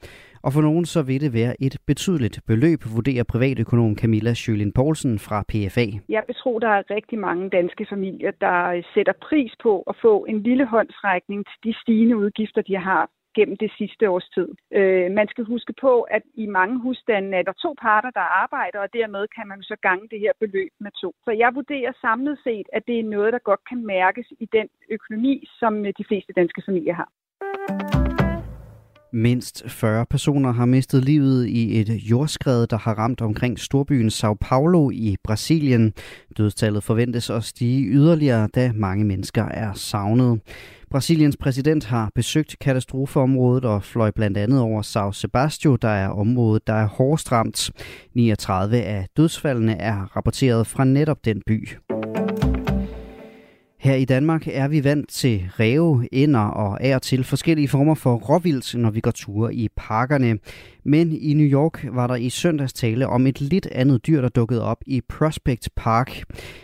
[0.43, 5.19] Og for nogen så vil det være et betydeligt beløb, vurderer privatøkonom Camilla Sjølin Poulsen
[5.19, 5.85] fra PFA.
[6.09, 10.43] Jeg betror, der er rigtig mange danske familier, der sætter pris på at få en
[10.43, 14.49] lille håndsrækning til de stigende udgifter, de har gennem det sidste års tid.
[14.77, 18.79] Øh, man skal huske på, at i mange husstande er der to parter, der arbejder,
[18.79, 21.09] og dermed kan man så gange det her beløb med to.
[21.25, 24.67] Så jeg vurderer samlet set, at det er noget, der godt kan mærkes i den
[24.89, 27.09] økonomi, som øh, de fleste danske familier har.
[29.13, 34.33] Mindst 40 personer har mistet livet i et jordskred, der har ramt omkring storbyen Sao
[34.33, 35.93] Paulo i Brasilien.
[36.37, 40.39] Dødstallet forventes at stige yderligere, da mange mennesker er savnet.
[40.91, 46.67] Brasiliens præsident har besøgt katastrofeområdet og fløj blandt andet over Sao Sebastião, der er området,
[46.67, 47.71] der er hårdest ramt.
[48.15, 51.69] 39 af dødsfaldene er rapporteret fra netop den by.
[53.81, 57.95] Her i Danmark er vi vant til ræve, ender og af og til forskellige former
[57.95, 60.37] for råvildt, når vi går ture i parkerne.
[60.83, 64.29] Men i New York var der i søndags tale om et lidt andet dyr, der
[64.29, 66.23] dukkede op i Prospect Park.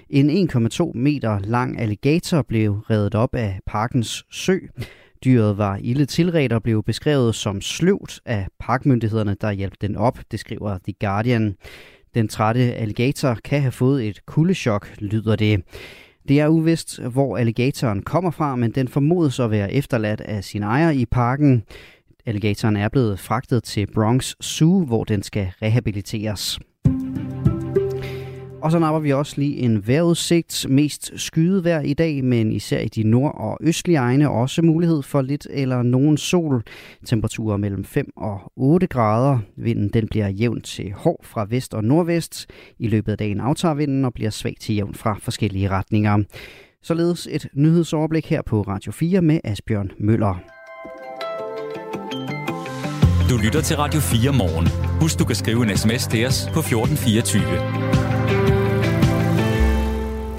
[0.10, 4.58] En 1,2 meter lang alligator blev reddet op af parkens sø.
[5.24, 10.20] Dyret var ille tilret og blev beskrevet som sløvt af parkmyndighederne, der hjalp den op,
[10.32, 11.56] det skriver The Guardian.
[12.16, 15.64] Den trætte alligator kan have fået et kuldechok, lyder det.
[16.28, 20.64] Det er uvist, hvor alligatoren kommer fra, men den formodes at være efterladt af sin
[20.64, 21.64] ejer i parken.
[22.26, 26.60] Alligatoren er blevet fragtet til Bronx Zoo, hvor den skal rehabiliteres.
[28.68, 30.66] Og så napper vi også lige en vejrudsigt.
[30.70, 35.22] Mest skydevejr i dag, men især i de nord- og østlige egne også mulighed for
[35.22, 36.64] lidt eller nogen sol.
[37.06, 39.40] Temperaturer mellem 5 og 8 grader.
[39.58, 42.46] Vinden den bliver jævn til hård fra vest og nordvest.
[42.80, 46.24] I løbet af dagen aftager vinden og bliver svag til jævn fra forskellige retninger.
[46.84, 50.40] Således et nyhedsoverblik her på Radio 4 med Asbjørn Møller.
[53.30, 54.68] Du lytter til Radio 4 morgen.
[55.02, 58.07] Husk, du kan skrive en sms til os på 1424.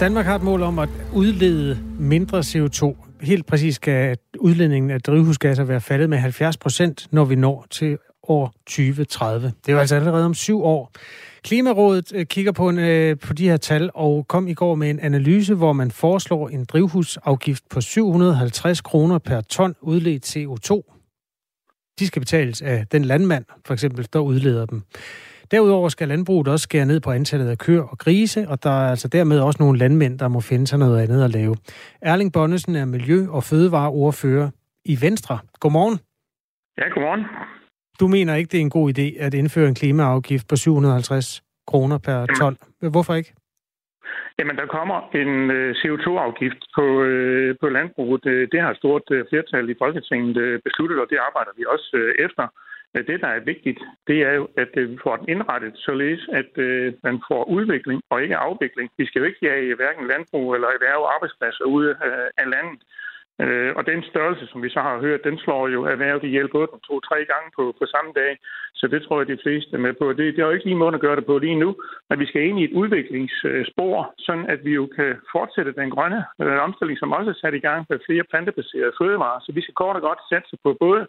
[0.01, 2.97] Danmark har et mål om at udlede mindre CO2.
[3.21, 7.99] Helt præcis skal udledningen af drivhusgasser være faldet med 70 procent, når vi når til
[8.23, 9.47] år 2030.
[9.47, 10.93] Det er jo altså allerede om syv år.
[11.43, 14.91] Klimarådet øh, kigger på, en, øh, på de her tal og kom i går med
[14.91, 20.95] en analyse, hvor man foreslår en drivhusafgift på 750 kroner per ton udledt CO2.
[21.99, 24.83] De skal betales af den landmand, for eksempel, der udleder dem.
[25.51, 28.91] Derudover skal landbruget også skære ned på antallet af køer og grise, og der er
[28.91, 31.57] altså dermed også nogle landmænd, der må finde sig noget andet at lave.
[32.03, 34.51] Erling Bonnesen er Miljø- og Fødevareordfører
[34.85, 35.39] i Venstre.
[35.61, 35.99] Godmorgen.
[36.79, 37.25] Ja, godmorgen.
[38.01, 41.99] Du mener ikke, det er en god idé at indføre en klimaafgift på 750 kroner
[42.07, 42.57] per ton.
[42.97, 43.33] Hvorfor ikke?
[44.39, 48.25] Jamen, der kommer en øh, CO2-afgift på, øh, på landbruget.
[48.53, 51.89] Det har et stort øh, flertal i Folketinget besluttet, og det arbejder vi også
[52.27, 52.45] efter.
[52.95, 56.59] Det, der er vigtigt, det er jo, at øh, vi får den indrettet således, at
[56.59, 58.91] øh, man får udvikling og ikke afvikling.
[58.99, 62.81] Vi skal jo ikke have hverken landbrug eller erhverv arbejdspladser ude øh, af landet.
[63.45, 66.67] Øh, og den størrelse, som vi så har hørt, den slår jo erhvervet ihjel både
[66.89, 68.33] to-tre gange på, på samme dag.
[68.75, 70.13] Så det tror jeg, de fleste er med på.
[70.13, 71.77] Det, det er jo ikke lige måde at gøre det på lige nu,
[72.11, 76.25] men vi skal ind i et udviklingsspor, sådan at vi jo kan fortsætte den grønne
[76.43, 79.41] øh, omstilling, som også er sat i gang med flere plantebaserede fødevarer.
[79.41, 81.07] Så vi skal kort og godt satse på både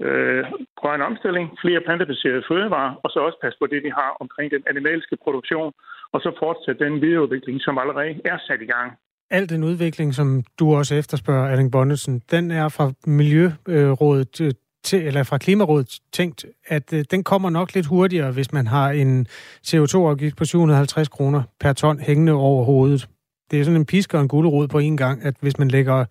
[0.00, 0.44] øh,
[0.80, 4.62] grøn omstilling, flere plantebaserede fødevarer, og så også passe på det, vi har omkring den
[4.70, 5.72] animalske produktion,
[6.12, 8.90] og så fortsætte den videreudvikling, som allerede er sat i gang
[9.30, 14.52] al den udvikling, som du også efterspørger, Erling Bonnesen, den er fra Miljørådet øh,
[14.84, 18.90] til, eller fra Klimarådet tænkt, at øh, den kommer nok lidt hurtigere, hvis man har
[18.90, 19.26] en
[19.66, 23.08] CO2-afgift på 750 kroner per ton hængende over hovedet.
[23.50, 26.04] Det er sådan en pisk og en gulerod på en gang, at hvis man lægger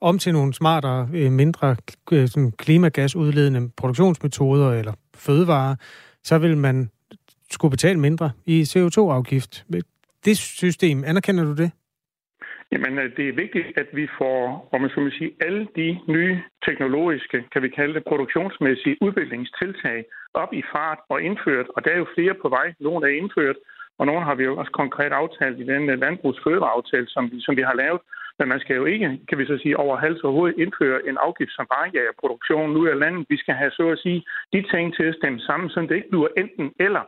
[0.00, 1.76] om til nogle smartere, øh, mindre
[2.12, 5.76] øh, sådan klimagasudledende produktionsmetoder eller fødevarer,
[6.22, 6.90] så vil man
[7.50, 9.64] skulle betale mindre i CO2-afgift.
[10.24, 11.70] Det system, anerkender du det?
[12.72, 16.34] Jamen, øh, det er vigtigt, at vi får, om man skal sige, alle de nye
[16.66, 20.04] teknologiske, kan vi kalde det, produktionsmæssige udviklingstiltag
[20.34, 21.66] op i fart og indført.
[21.76, 22.66] Og der er jo flere på vej.
[22.80, 23.56] Nogle er indført,
[23.98, 27.62] og nogle har vi jo også konkret aftalt i den landbrugsfødevareaftale, som vi, som vi
[27.62, 28.00] har lavet.
[28.38, 31.18] Men man skal jo ikke, kan vi så sige, over hals og hoved indføre en
[31.26, 33.26] afgift, som bare jager produktionen ud af landet.
[33.28, 36.10] Vi skal have, så at sige, de ting til at stemme sammen, så det ikke
[36.10, 37.04] bliver enten eller,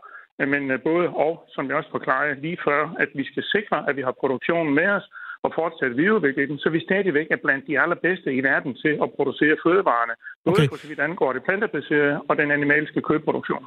[0.52, 3.96] men øh, både og, som jeg også forklarede lige før, at vi skal sikre, at
[3.96, 5.06] vi har produktionen med os,
[5.46, 9.08] og fortsætte videreudvikle den, så vi stadigvæk er blandt de allerbedste i verden til at
[9.16, 10.68] producere fødevarene, både okay.
[10.70, 13.64] på så vidt angår det plantebaserede og den animalske kødproduktion.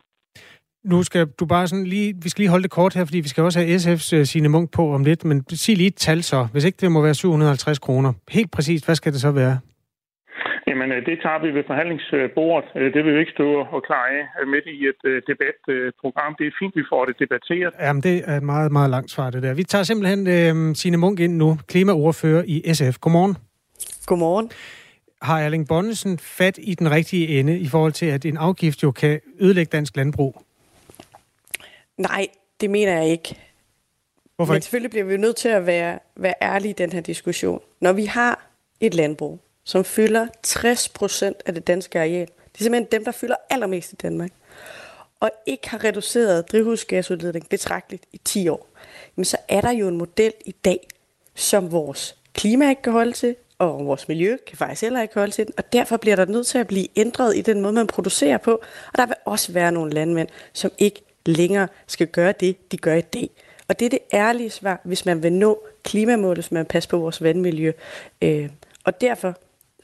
[0.84, 3.28] Nu skal du bare sådan lige, vi skal lige holde det kort her, fordi vi
[3.28, 5.96] skal også have SF's uh, øh, sine Munk på om lidt, men sig lige et
[5.96, 6.48] tal så.
[6.52, 9.60] Hvis ikke det må være 750 kroner, helt præcist, hvad skal det så være?
[10.68, 12.70] Jamen, øh, det tager vi ved forhandlingsbordet.
[12.76, 16.36] Øh, det vil vi ikke stå og klare af midt i et debatprogram.
[16.40, 17.74] Det er fint, vi får det debatteret.
[17.80, 19.54] Jamen, det er et meget, meget langt svar, det der.
[19.54, 22.96] Vi tager simpelthen øh, Signe Munk ind nu, klimaordfører i SF.
[23.02, 23.36] Godmorgen.
[24.06, 24.50] Godmorgen.
[25.22, 28.92] Har Erling Bonnesen fat i den rigtige ende i forhold til, at en afgift jo
[28.92, 30.49] kan ødelægge dansk landbrug?
[32.00, 32.28] Nej,
[32.62, 33.36] det mener jeg ikke.
[34.36, 34.64] Hvorfor Men ikke?
[34.64, 37.62] selvfølgelig bliver vi nødt til at være, være ærlige i den her diskussion.
[37.80, 38.48] Når vi har
[38.80, 42.28] et landbrug, som fylder 60 procent af det danske areal.
[42.28, 44.32] Det er simpelthen dem, der fylder allermest i Danmark.
[45.20, 48.68] Og ikke har reduceret drivhusgasudledning betragteligt i 10 år.
[49.16, 50.88] Men så er der jo en model i dag,
[51.36, 55.32] som vores klima ikke kan holde til, og vores miljø kan faktisk heller ikke holde
[55.32, 57.88] til den, og derfor bliver der nødt til at blive ændret i den måde, man
[57.88, 58.52] producerer på,
[58.94, 62.94] og der vil også være nogle landmænd, som ikke længere skal gøre det, de gør
[62.94, 63.30] i dag.
[63.68, 66.98] Og det er det ærlige svar, hvis man vil nå klimamålet, hvis man passer på
[66.98, 67.72] vores vandmiljø.
[68.22, 68.50] Øh,
[68.84, 69.38] og derfor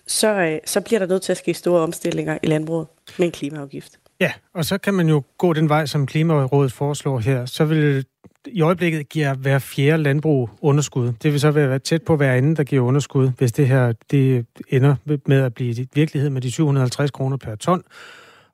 [0.07, 3.31] så, øh, så bliver der nødt til at ske store omstillinger i landbruget med en
[3.31, 3.99] klimaafgift.
[4.19, 7.45] Ja, og så kan man jo gå den vej, som Klimarådet foreslår her.
[7.45, 8.05] Så vil
[8.45, 11.13] i øjeblikket give hver fjerde landbrug underskud.
[11.23, 14.45] Det vil så være tæt på hver anden, der giver underskud, hvis det her det
[14.69, 14.95] ender
[15.25, 17.83] med at blive virkelighed med de 750 kroner per ton.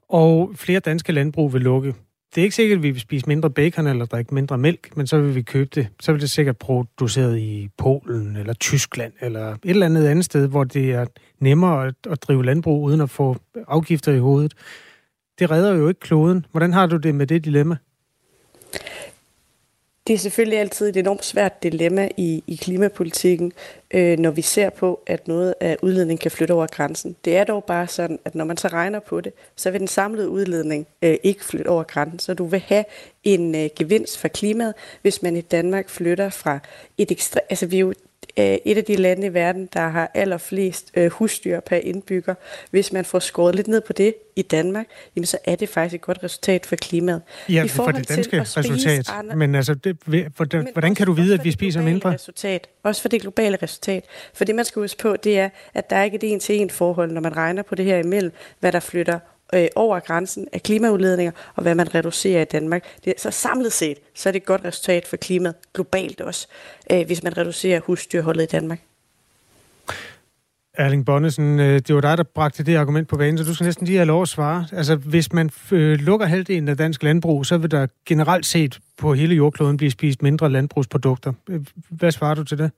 [0.10, 1.94] Og flere danske landbrug vil lukke
[2.36, 5.08] det er ikke sikkert, at vi vil spise mindre bacon eller drikke mindre mælk, men
[5.08, 5.88] så vil vi købe det.
[6.00, 10.48] Så vil det sikkert produceret i Polen eller Tyskland eller et eller andet andet sted,
[10.48, 11.06] hvor det er
[11.40, 13.36] nemmere at, at drive landbrug uden at få
[13.68, 14.54] afgifter i hovedet.
[15.40, 16.46] Det redder jo ikke kloden.
[16.52, 17.78] Hvordan har du det med det dilemma?
[20.08, 23.54] Det er selvfølgelig altid et enormt svært dilemma i, i klimapolitikken,
[23.94, 27.16] øh, når vi ser på, at noget af udledningen kan flytte over grænsen.
[27.26, 29.88] Det er dog bare sådan, at når man så regner på det, så vil den
[29.88, 32.20] samlede udledning øh, ikke flytte over grænsen.
[32.20, 32.86] Så du vil have
[33.24, 36.60] en øh, gevinst for klimaet, hvis man i Danmark flytter fra
[36.98, 37.40] et ekstra...
[37.50, 37.94] Altså vi er jo
[38.38, 42.36] et af de lande i verden, der har allerflest øh, husdyr per indbygger.
[42.72, 45.96] Hvis man får skåret lidt ned på det i Danmark, jamen så er det faktisk
[45.96, 47.22] et godt resultat for klimaet.
[47.50, 49.10] Ja, I for det danske resultat.
[49.10, 52.14] Andre, men altså, det, hvordan, men hvordan kan du vide, at vi spiser mindre?
[52.14, 54.06] Resultat, også for det globale resultat.
[54.34, 57.12] For det, man skal huske på, det er, at der er ikke et en-til-en forhold,
[57.12, 59.20] når man regner på det her imellem, hvad der flytter
[59.56, 62.84] øh, over grænsen af klimaudledninger, og hvad man reducerer i Danmark.
[63.06, 66.48] Det, så samlet set, så er det et godt resultat for klimaet globalt også,
[66.92, 68.80] øh, hvis man reducerer husdyrholdet i Danmark.
[70.74, 73.66] Erling Bonnesen, øh, det var dig, der bragte det argument på banen, så du skal
[73.66, 74.68] næsten lige have lov at svare.
[74.72, 79.14] Altså, hvis man øh, lukker halvdelen af dansk landbrug, så vil der generelt set på
[79.14, 81.34] hele jordkloden blive spist mindre landbrugsprodukter.
[81.50, 82.72] Øh, hvad svarer du til det?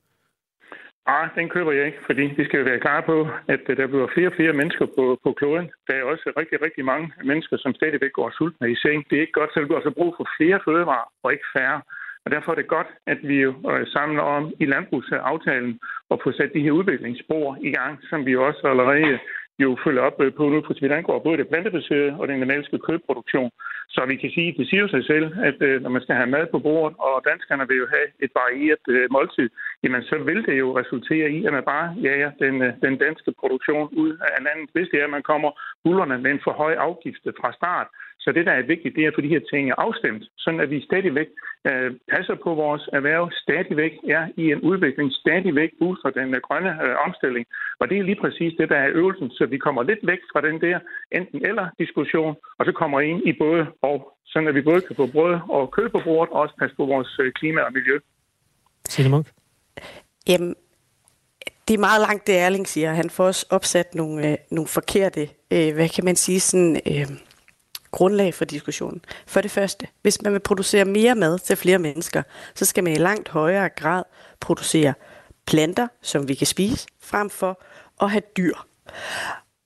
[1.05, 4.07] Ah, den køber jeg ikke, fordi vi skal være klar på, at øh, der bliver
[4.13, 5.71] flere og flere mennesker på, på kloden.
[5.87, 9.09] Der er også rigtig, rigtig mange mennesker, som stadigvæk går sultne i seng.
[9.09, 11.81] Det er ikke godt, så vi har også brug for flere fødevarer og ikke færre.
[12.25, 15.79] Og derfor er det godt, at vi jo øh, samler om i landbrugsaftalen
[16.09, 19.19] og få sat de her udviklingsspor i gang, som vi også allerede
[19.59, 22.35] jo følger op øh, på nu, for så vidt angår både det plantebaserede og den
[22.35, 23.51] animalske kødproduktion.
[23.89, 26.33] Så vi kan sige, det siger jo sig selv, at øh, når man skal have
[26.35, 29.49] mad på bordet, og danskerne vil jo have et varieret øh, måltid,
[29.83, 33.31] jamen så vil det jo resultere i, at man bare jager den, øh, den danske
[33.39, 35.51] produktion ud af landet, hvis det er, at man kommer
[35.83, 37.87] bullerne med en for høj afgift fra start.
[38.23, 40.69] Så det, der er vigtigt, det er at få de her ting afstemt, sådan at
[40.69, 41.29] vi stadigvæk
[41.69, 46.71] øh, passer på vores erhverv, stadigvæk er i en udvikling, stadigvæk booster den øh, grønne
[46.85, 47.45] øh, omstilling.
[47.79, 50.41] Og det er lige præcis det, der er øvelsen, så vi kommer lidt væk fra
[50.47, 50.79] den der
[51.11, 54.95] enten eller diskussion, og så kommer ind i både og, sådan at vi både kan
[54.95, 57.99] få brød og kød på bordet, og også passe på vores øh, klima og miljø.
[58.89, 59.27] Signe Munk?
[60.27, 60.55] Jamen,
[61.67, 62.93] det er meget langt, det Erling siger.
[62.93, 65.21] Han får også opsat nogle, øh, nogle forkerte,
[65.53, 66.81] øh, hvad kan man sige, sådan...
[66.87, 67.07] Øh,
[67.93, 69.01] grundlag for diskussionen.
[69.27, 72.23] For det første, hvis man vil producere mere mad til flere mennesker,
[72.55, 74.03] så skal man i langt højere grad
[74.39, 74.93] producere
[75.45, 77.61] planter, som vi kan spise, frem for
[78.01, 78.53] at have dyr.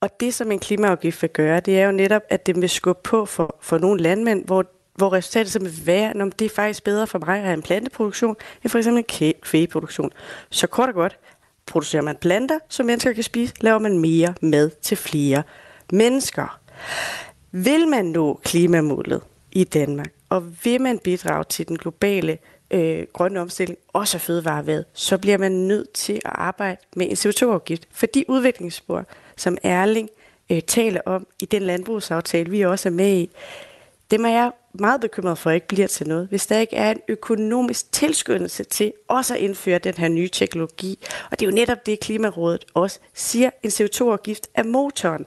[0.02, 3.02] Og det, som en klimaafgift vil gøre, det er jo netop, at det vil skubbe
[3.04, 4.66] på for, for nogle landmænd, hvor,
[4.96, 7.62] hvor resultatet som vil være, at det er faktisk bedre for mig at have en
[7.62, 10.12] planteproduktion, end for eksempel en kvægeproduktion.
[10.50, 11.18] Så kort og godt,
[11.66, 15.44] producerer man planter, som mennesker kan spise, laver man mere mad til flere
[15.92, 16.60] mennesker.
[17.64, 22.38] Vil man nå klimamålet i Danmark, og vil man bidrage til den globale
[22.72, 27.14] øh, grønne omstilling, også af fødevareværet, så bliver man nødt til at arbejde med en
[27.14, 27.88] CO2-afgift.
[27.92, 29.06] For de udviklingsspor,
[29.38, 30.10] som Erling
[30.50, 33.30] øh, taler om i den landbrugsaftale, vi også er med i,
[34.12, 36.92] dem er jeg meget bekymret for, at ikke bliver til noget, hvis der ikke er
[36.92, 41.00] en økonomisk tilskyndelse til også at indføre den her nye teknologi.
[41.32, 45.26] Og det er jo netop det, Klimarådet også siger, en CO2-afgift er motoren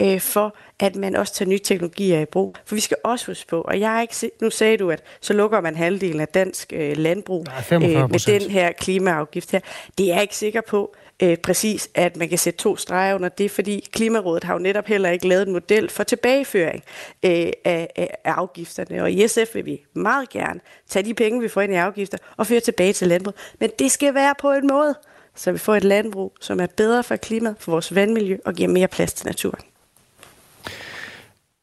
[0.00, 2.56] øh, for, at man også tager nye teknologier i brug.
[2.64, 5.32] For vi skal også huske på, og jeg er ikke, nu sagde du, at så
[5.32, 9.60] lukker man halvdelen af dansk øh, landbrug øh, med den her klimaafgift her.
[9.98, 13.28] Det er jeg ikke sikker på, øh, præcis, at man kan sætte to streger under
[13.28, 16.82] det, fordi Klimarådet har jo netop heller ikke lavet en model for tilbageføring
[17.22, 19.02] øh, af, af, af afgifterne.
[19.02, 22.18] Og i SF vil vi meget gerne tage de penge, vi får ind i afgifter,
[22.36, 23.34] og føre tilbage til landbrug.
[23.60, 24.94] Men det skal være på en måde,
[25.34, 28.68] så vi får et landbrug, som er bedre for klimaet, for vores vandmiljø og giver
[28.68, 29.69] mere plads til naturen.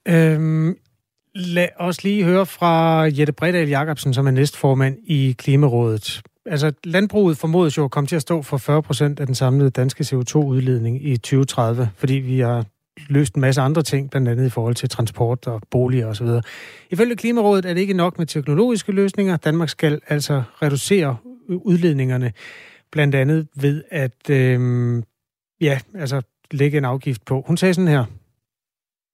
[0.08, 0.78] Øhm,
[1.36, 6.22] lad os lige høre fra Jette Bredal Jacobsen, som er næstformand i Klimarådet.
[6.46, 9.70] Altså, landbruget formodes jo at komme til at stå for 40 procent af den samlede
[9.70, 12.66] danske CO2-udledning i 2030, fordi vi har
[13.10, 16.28] løst en masse andre ting, blandt andet i forhold til transport og boliger osv.
[16.90, 19.38] Ifølge Klimarådet er det ikke nok med teknologiske løsninger.
[19.38, 21.18] Danmark skal altså reducere
[21.50, 22.34] udledningerne,
[22.92, 25.04] blandt andet ved at øh,
[25.62, 27.44] ja, altså lægge en afgift på.
[27.48, 28.06] Hun sagde sådan her.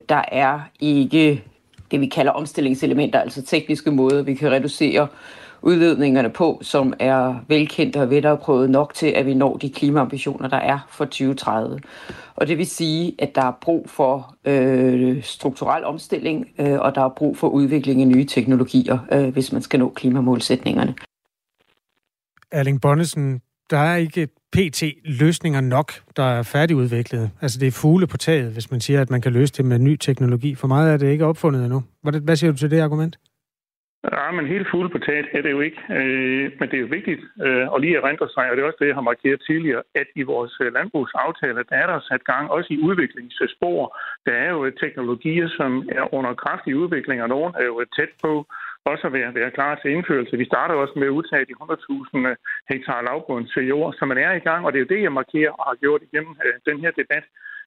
[0.10, 1.44] Der er ikke
[1.92, 5.08] det, vi kalder omstillingselementer, altså tekniske måder, vi kan reducere
[5.64, 10.58] udledningerne på, som er velkendte og vedtaget nok til, at vi når de klimaambitioner, der
[10.58, 11.80] er for 2030.
[12.36, 17.02] Og det vil sige, at der er brug for øh, strukturel omstilling, øh, og der
[17.02, 20.96] er brug for udvikling af nye teknologier, øh, hvis man skal nå klimamålsætningerne.
[22.52, 23.42] Erling Bonnesen,
[23.74, 27.32] der er ikke PT-løsninger nok, der er færdigudviklet.
[27.42, 29.80] Altså det er fugle på taget, hvis man siger, at man kan løse det med
[29.80, 30.56] ny teknologi.
[30.56, 31.84] For meget er det ikke opfundet endnu.
[32.28, 33.18] Hvad siger du til det argument?
[34.12, 35.80] Ja, men helt fugle på taget er det jo ikke.
[36.00, 38.82] Øh, men det er jo vigtigt øh, at lige erindre sig, og det er også
[38.82, 42.52] det, jeg har markeret tidligere, at i vores øh, landbrugsaftale, der er der sat gang
[42.52, 43.98] også i udviklingsspor.
[44.26, 47.88] Der er jo øh, teknologier, som er under kraftig udvikling, og nogen er jo øh,
[47.98, 48.32] tæt på
[48.86, 50.38] også at være, være klar til indførelse.
[50.38, 52.36] Vi starter også med at udtage de 100.000 øh,
[52.72, 55.20] hektar lavbund til jord, så man er i gang, og det er jo det, jeg
[55.22, 57.26] markerer og har gjort igennem øh, den her debat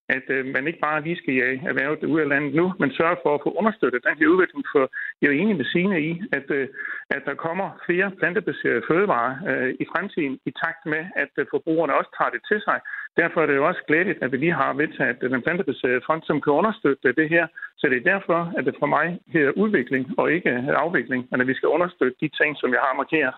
[0.09, 3.17] at øh, man ikke bare lige skal jage erhvervet ud af landet nu, men sørge
[3.23, 4.65] for at få understøttet den her udvikling.
[4.73, 4.83] For
[5.21, 6.69] jeg er jo enig med Signe i, at, øh,
[7.11, 11.97] at der kommer flere plantebaserede fødevarer øh, i fremtiden i takt med, at øh, forbrugerne
[11.99, 12.79] også tager det til sig.
[13.21, 16.41] Derfor er det jo også glædeligt, at vi lige har vedtaget den plantebaserede fond, som
[16.45, 17.45] kan understøtte det her.
[17.79, 20.51] Så det er derfor, at det for mig hedder udvikling og ikke
[20.85, 23.35] afvikling, men at vi skal understøtte de ting, som jeg har markeret.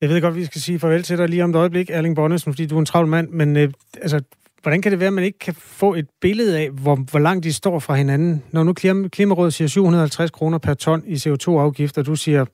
[0.00, 2.52] Jeg ved godt, vi skal sige farvel til dig lige om et øjeblik, Erling Bonnesen,
[2.52, 3.68] fordi du er en travl mand, men øh,
[4.04, 4.18] altså,
[4.64, 7.44] Hvordan kan det være, at man ikke kan få et billede af, hvor, hvor langt
[7.44, 8.44] de står fra hinanden?
[8.52, 8.72] Når nu
[9.08, 12.44] Klimarådet siger 750 kroner per ton i CO2-afgift, og du siger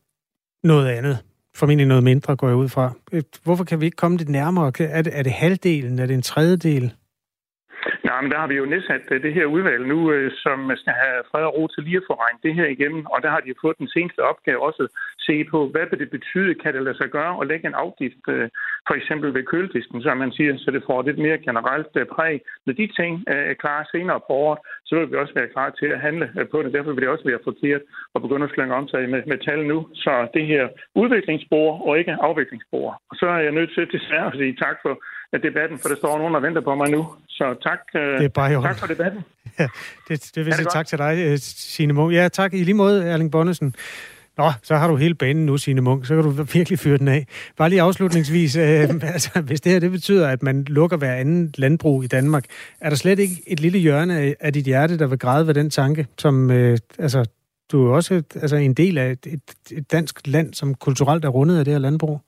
[0.66, 1.18] noget andet,
[1.60, 2.86] formentlig noget mindre, går jeg ud fra.
[3.12, 4.66] Øh, hvorfor kan vi ikke komme lidt nærmere?
[4.98, 5.98] Er det, er det halvdelen?
[5.98, 6.86] Er det en tredjedel?
[8.04, 10.94] Nej, Jamen, der har vi jo nedsat øh, det her udvalg nu, øh, som skal
[11.02, 13.02] have fred og ro til lige at få regnet det her igennem.
[13.12, 14.90] Og der har de fået den seneste opgave også at
[15.26, 18.22] se på, hvad vil det betyde, kan det lade sig gøre at lægge en afgift,
[18.88, 22.36] for eksempel ved køledisken, som man siger, så det får lidt mere generelt præg.
[22.66, 24.58] Når de ting er klar senere på året,
[24.90, 26.74] så vil vi også være klar til at handle på det.
[26.76, 27.82] Derfor vil det også være forkert
[28.14, 29.78] at begynde at slænge om sig med, med tal nu.
[30.04, 30.64] Så det her
[31.02, 32.88] udviklingsspor og ikke afviklingsspor.
[33.10, 34.92] Og så er jeg nødt til desværre at sige tak for
[35.48, 37.02] debatten, for der står nogen, der venter på mig nu.
[37.28, 39.22] Så tak, øh, det er bare tak for debatten.
[39.58, 39.68] Ja,
[40.08, 42.14] det, det vil sige tak til dig, øh, Signe Munk.
[42.14, 43.74] Ja, tak i lige måde, Erling Bonnesen.
[44.38, 46.06] Nå, så har du hele banen nu, sine Munk.
[46.06, 47.26] Så kan du virkelig fyre den af.
[47.56, 48.56] Bare lige afslutningsvis.
[48.56, 48.62] øh,
[49.02, 52.44] altså, hvis det her det betyder, at man lukker hver anden landbrug i Danmark,
[52.80, 55.54] er der slet ikke et lille hjørne af, af dit hjerte, der vil græde ved
[55.54, 57.24] den tanke, som øh, altså,
[57.72, 61.28] du er også altså, en del af et, et, et dansk land, som kulturelt er
[61.28, 62.20] rundet af det her landbrug?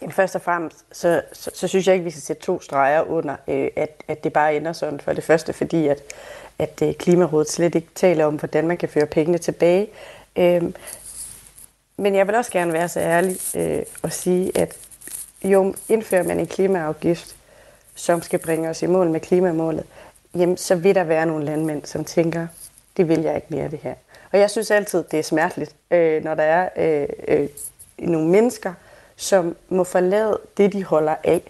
[0.00, 3.02] Jamen, først og fremmest, så, så, så synes jeg ikke, vi skal sætte to streger
[3.02, 5.00] under, øh, at, at det bare ender sådan.
[5.00, 6.02] For det første, fordi at,
[6.58, 9.86] at øh, Klimarådet slet ikke taler om, hvordan man kan føre pengene tilbage.
[10.38, 10.74] Øhm,
[11.96, 14.76] men jeg vil også gerne være så ærlig øh, og sige, at
[15.44, 17.36] jo indfører man en klimaafgift,
[17.94, 19.84] som skal bringe os i mål med klimamålet,
[20.34, 22.46] jamen, så vil der være nogle landmænd, som tænker,
[22.96, 23.94] det vil jeg ikke mere det her.
[24.32, 27.48] Og jeg synes altid, det er smerteligt, øh, når der er øh, øh,
[27.98, 28.74] nogle mennesker,
[29.16, 31.42] som må forlade det, de holder af.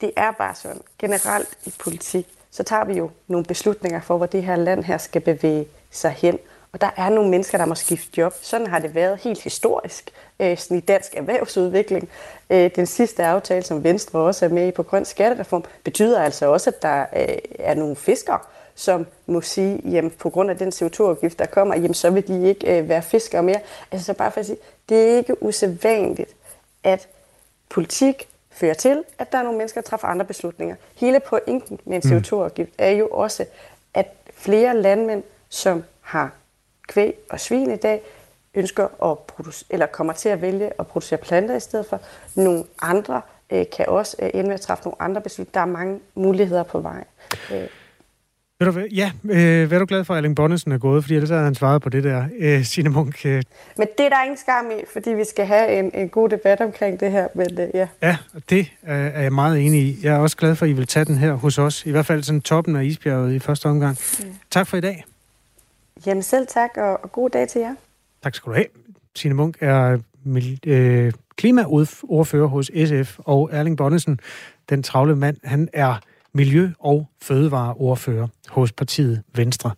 [0.00, 0.80] Det er bare sådan.
[0.98, 4.98] Generelt i politik, så tager vi jo nogle beslutninger for, hvor det her land her
[4.98, 6.38] skal bevæge sig hen.
[6.74, 8.34] Og der er nogle mennesker, der må skifte job.
[8.42, 10.10] Sådan har det været helt historisk
[10.40, 12.08] øh, sådan i dansk erhvervsudvikling.
[12.50, 16.46] Øh, den sidste aftale, som Venstre også er med i på grøn skattereform, betyder altså
[16.46, 18.38] også, at der øh, er nogle fiskere,
[18.74, 22.48] som må sige, jamen på grund af den CO2-afgift, der kommer, jamen så vil de
[22.48, 23.60] ikke være fiskere mere.
[23.92, 24.58] Altså så bare for at sige,
[24.88, 26.30] det er ikke usædvanligt,
[26.84, 27.08] at
[27.68, 30.76] politik fører til, at der er nogle mennesker, der træffer andre beslutninger.
[30.94, 32.18] Hele pointen med en mm.
[32.18, 33.44] CO2-afgift er jo også,
[33.94, 36.30] at flere landmænd, som har
[36.88, 38.02] kvæg og svin i dag,
[38.54, 42.00] ønsker at producere, eller kommer til at vælge at producere planter i stedet for.
[42.36, 43.22] Nogle andre
[43.52, 45.52] øh, kan også øh, ende med at træffe nogle andre beslutninger.
[45.54, 47.04] Der er mange muligheder på vej.
[47.52, 47.68] Øh.
[48.60, 51.04] Ved du, ja, øh, hvad er du glad for, at Erling Bonnesen er gået?
[51.04, 53.26] Fordi ellers har han svaret på det der, øh, Signe Munk.
[53.26, 53.42] Øh.
[53.76, 56.60] Men det er der ingen skam i, fordi vi skal have en, en god debat
[56.60, 57.28] omkring det her.
[57.34, 57.88] Men, øh, ja.
[58.02, 58.16] ja,
[58.50, 58.58] det
[58.88, 59.98] øh, er jeg meget enig i.
[60.02, 61.86] Jeg er også glad for, at I vil tage den her hos os.
[61.86, 63.98] I hvert fald sådan toppen af isbjerget i første omgang.
[64.20, 64.34] Mm.
[64.50, 65.04] Tak for i dag.
[66.06, 67.74] Jamen selv tak, og, og god dag til jer.
[68.22, 68.66] Tak skal du have.
[69.16, 69.98] Signe Munk er
[70.66, 74.20] øh, klimaordfører hos SF, og Erling Bonnesen,
[74.68, 75.96] den travle mand, han er
[76.32, 79.70] miljø- og fødevareordfører hos partiet Venstre.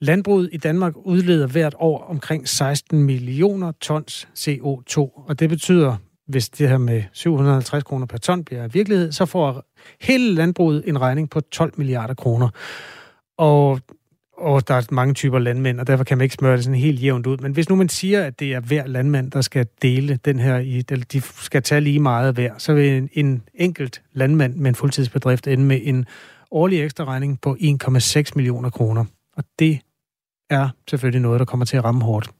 [0.00, 5.96] Landbruget i Danmark udleder hvert år omkring 16 millioner tons CO2, og det betyder,
[6.26, 9.64] hvis det her med 750 kroner per ton bliver virkelighed, så får
[10.00, 12.48] hele landbruget en regning på 12 milliarder kroner.
[13.38, 13.80] Og
[14.40, 17.02] og der er mange typer landmænd, og derfor kan man ikke smøre det sådan helt
[17.02, 17.36] jævnt ud.
[17.36, 20.56] Men hvis nu man siger, at det er hver landmand, der skal dele den her,
[20.56, 24.74] eller de skal tage lige meget hver, så vil en, en enkelt landmand med en
[24.74, 26.06] fuldtidsbedrift ende med en
[26.50, 29.04] årlig ekstra regning på 1,6 millioner kroner.
[29.36, 29.78] Og det
[30.50, 32.30] er selvfølgelig noget, der kommer til at ramme hårdt.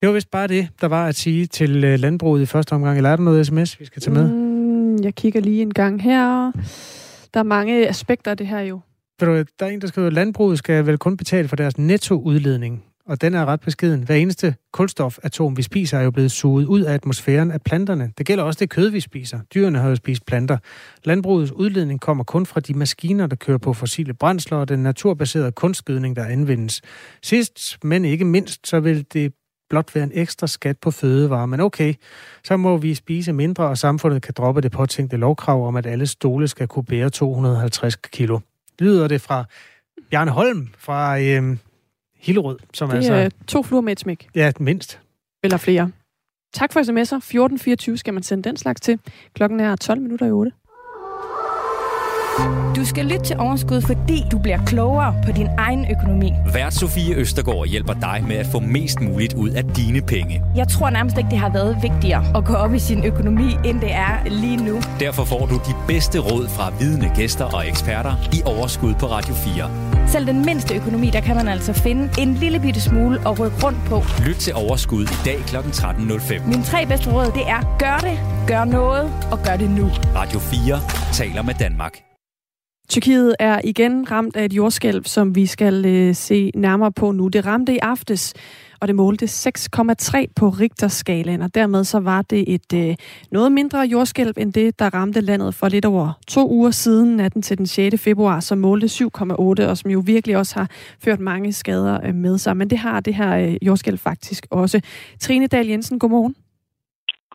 [0.00, 2.96] Det var vist bare det, der var at sige til øh, landbruget i første omgang.
[2.96, 4.32] Eller er der noget sms, vi skal tage med?
[4.32, 6.52] Mm, jeg kigger lige en gang her.
[7.34, 8.80] Der er mange aspekter af det her jo.
[9.20, 13.20] Der er en, der skriver, at landbruget skal vel kun betale for deres nettoudledning, og
[13.20, 14.02] den er ret beskeden.
[14.02, 18.12] Hver eneste kulstofatom, vi spiser, er jo blevet suget ud af atmosfæren af planterne.
[18.18, 19.40] Det gælder også det kød, vi spiser.
[19.54, 20.58] Dyrene har jo spist planter.
[21.04, 25.52] Landbrugets udledning kommer kun fra de maskiner, der kører på fossile brændsler og den naturbaserede
[25.52, 26.82] kunstgødning, der anvendes.
[27.22, 29.32] Sidst, men ikke mindst, så vil det
[29.70, 31.46] blot være en ekstra skat på fødevarer.
[31.46, 31.94] Men okay,
[32.44, 36.06] så må vi spise mindre, og samfundet kan droppe det påtænkte lovkrav om, at alle
[36.06, 38.38] stole skal kunne bære 250 kilo
[38.78, 39.44] lyder det fra
[40.10, 41.56] Bjarne Holm fra øh,
[42.18, 42.58] Hillerød.
[42.72, 44.28] Som det er altså, to fluer med et smæk.
[44.34, 45.00] Ja, mindst.
[45.44, 45.90] Eller flere.
[46.52, 47.16] Tak for sms'er.
[47.16, 48.98] 1424 skal man sende den slags til.
[49.34, 50.52] Klokken er 12 minutter i 8.
[52.76, 56.32] Du skal lytte til Overskud, fordi du bliver klogere på din egen økonomi.
[56.52, 60.42] Vært Sofie Østergaard hjælper dig med at få mest muligt ud af dine penge.
[60.56, 63.80] Jeg tror nærmest ikke, det har været vigtigere at gå op i sin økonomi, end
[63.80, 64.80] det er lige nu.
[65.00, 69.34] Derfor får du de bedste råd fra vidne gæster og eksperter i Overskud på Radio
[69.34, 69.70] 4.
[70.08, 73.56] Selv den mindste økonomi, der kan man altså finde en lille bitte smule at rykke
[73.64, 74.02] rundt på.
[74.26, 75.56] Lyt til Overskud i dag kl.
[75.56, 76.48] 13.05.
[76.48, 79.90] Mine tre bedste råd, det er gør det, gør noget og gør det nu.
[80.14, 80.80] Radio 4
[81.12, 82.05] taler med Danmark.
[82.88, 87.28] Tyrkiet er igen ramt af et jordskælv, som vi skal øh, se nærmere på nu.
[87.28, 88.34] Det ramte i aftes,
[88.80, 92.96] og det målte 6,3 på Richterskalaen, og dermed så var det et øh,
[93.30, 97.42] noget mindre jordskælv end det, der ramte landet for lidt over to uger siden, natten
[97.42, 98.02] til den 6.
[98.02, 100.70] februar, som målte 7,8, og som jo virkelig også har
[101.00, 102.56] ført mange skader øh, med sig.
[102.56, 104.80] Men det har det her øh, jordskælv faktisk også.
[105.20, 106.34] Trine Dahl Jensen, godmorgen.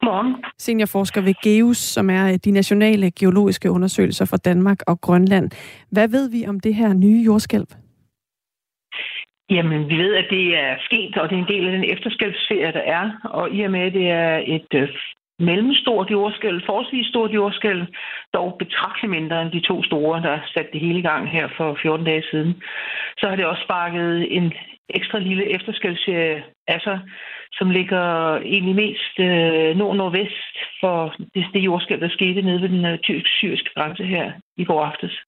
[0.02, 0.36] Godmorgen.
[0.58, 5.48] Seniorforsker ved GEUS, som er øh, de nationale geologiske undersøgelser for Danmark og Grønland.
[5.92, 7.68] Hvad ved vi om det her nye jordskælv?
[9.50, 12.72] Jamen, vi ved, at det er sket, og det er en del af den efterskælvsferie,
[12.72, 13.06] der er.
[13.24, 14.90] Og i og med, at det er et øh,
[15.40, 17.86] mellemstort jordskælv, forholdsvis stort jordskælv,
[18.34, 22.06] dog betragteligt mindre end de to store, der satte det hele gang her for 14
[22.06, 22.62] dage siden,
[23.18, 24.54] så har det også sparket en
[24.90, 27.00] ekstra lille efterskælvsserie af sig,
[27.54, 32.86] som ligger egentlig mest øh, nord-nordvest for det, det jordskælv, der skete nede ved den
[32.86, 35.20] øh, tyrkisk-syriske grænse her i går aftes.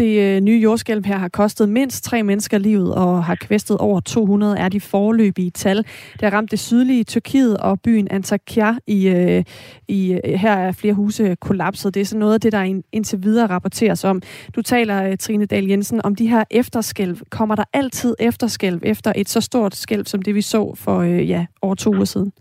[0.00, 4.00] Det øh, nye jordskælv her har kostet mindst tre mennesker livet og har kvæstet over
[4.00, 5.76] 200 er de forløbige tal.
[6.12, 9.44] Det har ramt det sydlige Tyrkiet og byen Antakya i, øh,
[9.88, 11.94] i øh, her er flere huse kollapset.
[11.94, 14.22] Det er sådan noget af det, der indtil videre rapporteres om.
[14.56, 17.18] Du taler, Trine Dahl Jensen, om de her efterskælv.
[17.30, 21.46] Kommer der altid efterskælv efter et så stort skælv, som det vi så for ja,
[21.62, 22.32] over to uger siden?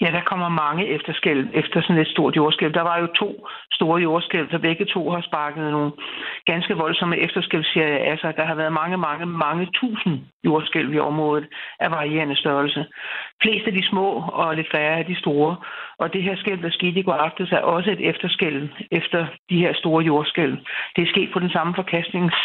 [0.00, 2.74] Ja, der kommer mange efterskælv efter sådan et stort jordskælv.
[2.74, 5.92] Der var jo to store jordskælv, så begge to har sparket nogle
[6.44, 8.36] ganske voldsomme efterskælvserier af sig.
[8.36, 11.46] Der har været mange, mange, mange tusind jordskælv i området
[11.80, 12.86] af varierende størrelse.
[13.42, 15.56] Flest af de små og lidt færre af de store.
[15.98, 19.58] Og det her skælv, der skete i går aftes, er også et efterskælv efter de
[19.58, 20.56] her store jordskælv.
[20.96, 22.36] Det er sket på den samme forkastnings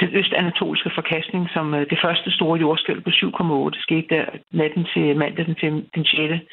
[0.00, 5.16] den østanatolske forkastning, som øh, det første store jordskælv på 7,8 skete der natten til
[5.16, 6.44] mandag den, den 6.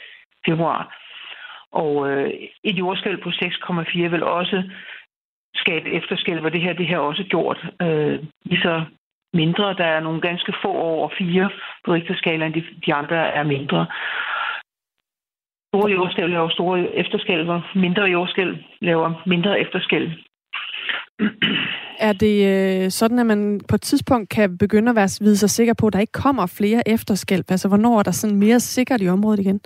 [0.46, 0.98] februar.
[1.72, 2.30] Og øh,
[2.64, 4.64] et jordskælv på 6,4 vil også
[5.56, 8.86] skabe efterskælv, og det her det her også gjort øh, lige så
[9.34, 9.74] mindre.
[9.74, 11.50] Der er nogle ganske få over fire
[11.86, 13.86] på Richterskalaen, de, de andre er mindre.
[15.74, 20.12] Store jordskælv laver store efterskælver, mindre jordskælv laver mindre efterskælv.
[22.00, 25.50] Er det øh, sådan, at man på et tidspunkt kan begynde at være, vide sig
[25.50, 27.44] sikker på, at der ikke kommer flere efterskælv?
[27.50, 29.60] Altså, hvornår er der sådan mere sikkert i området igen?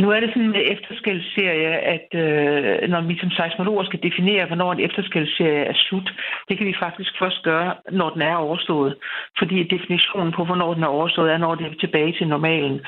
[0.00, 4.72] Nu er det sådan med efterskældsserie, at øh, når vi som seismologer skal definere, hvornår
[4.72, 6.08] en efterskældsserie er slut,
[6.48, 8.96] det kan vi faktisk først gøre, når den er overstået.
[9.38, 12.80] Fordi definitionen på, hvornår den er overstået, er, når det er tilbage til normalen.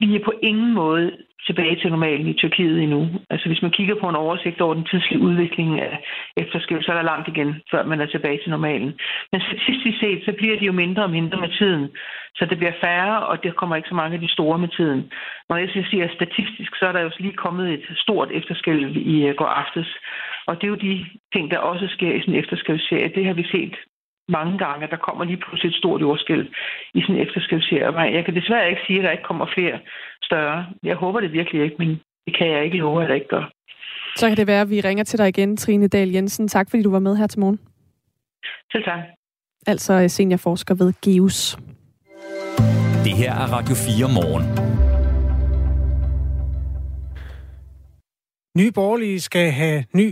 [0.00, 1.06] Vi er på ingen måde
[1.46, 3.00] tilbage til normalen i Tyrkiet endnu.
[3.30, 5.94] Altså hvis man kigger på en oversigt over den tidslige udvikling af
[6.36, 8.90] efterskæld, så er der langt igen, før man er tilbage til normalen.
[9.32, 11.88] Men statistisk set, så bliver de jo mindre og mindre med tiden.
[12.38, 15.10] Så det bliver færre, og der kommer ikke så mange af de store med tiden.
[15.48, 19.34] Når jeg siger statistisk, så er der jo lige kommet et stort efterskælv i øh,
[19.34, 19.88] går aftes.
[20.46, 23.14] Og det er jo de ting, der også sker i sådan en efterskælvserie.
[23.14, 23.74] Det har vi set
[24.28, 26.46] mange gange, at der kommer lige pludselig et stort jordskælv
[26.94, 28.00] i sådan en efterskælvserie.
[28.16, 29.78] Jeg kan desværre ikke sige, at der ikke kommer flere
[30.22, 30.66] større.
[30.82, 31.88] Jeg håber det virkelig ikke, men
[32.26, 33.50] det kan jeg ikke love, at der ikke gør.
[34.16, 36.48] Så kan det være, at vi ringer til dig igen, Trine Dahl Jensen.
[36.48, 37.60] Tak, fordi du var med her til morgen.
[38.72, 39.00] Selv tak.
[39.66, 41.58] Altså seniorforsker ved GEUS.
[43.04, 44.44] Det her er Radio 4 morgen.
[48.58, 50.08] Nye Borgerlige skal have ny,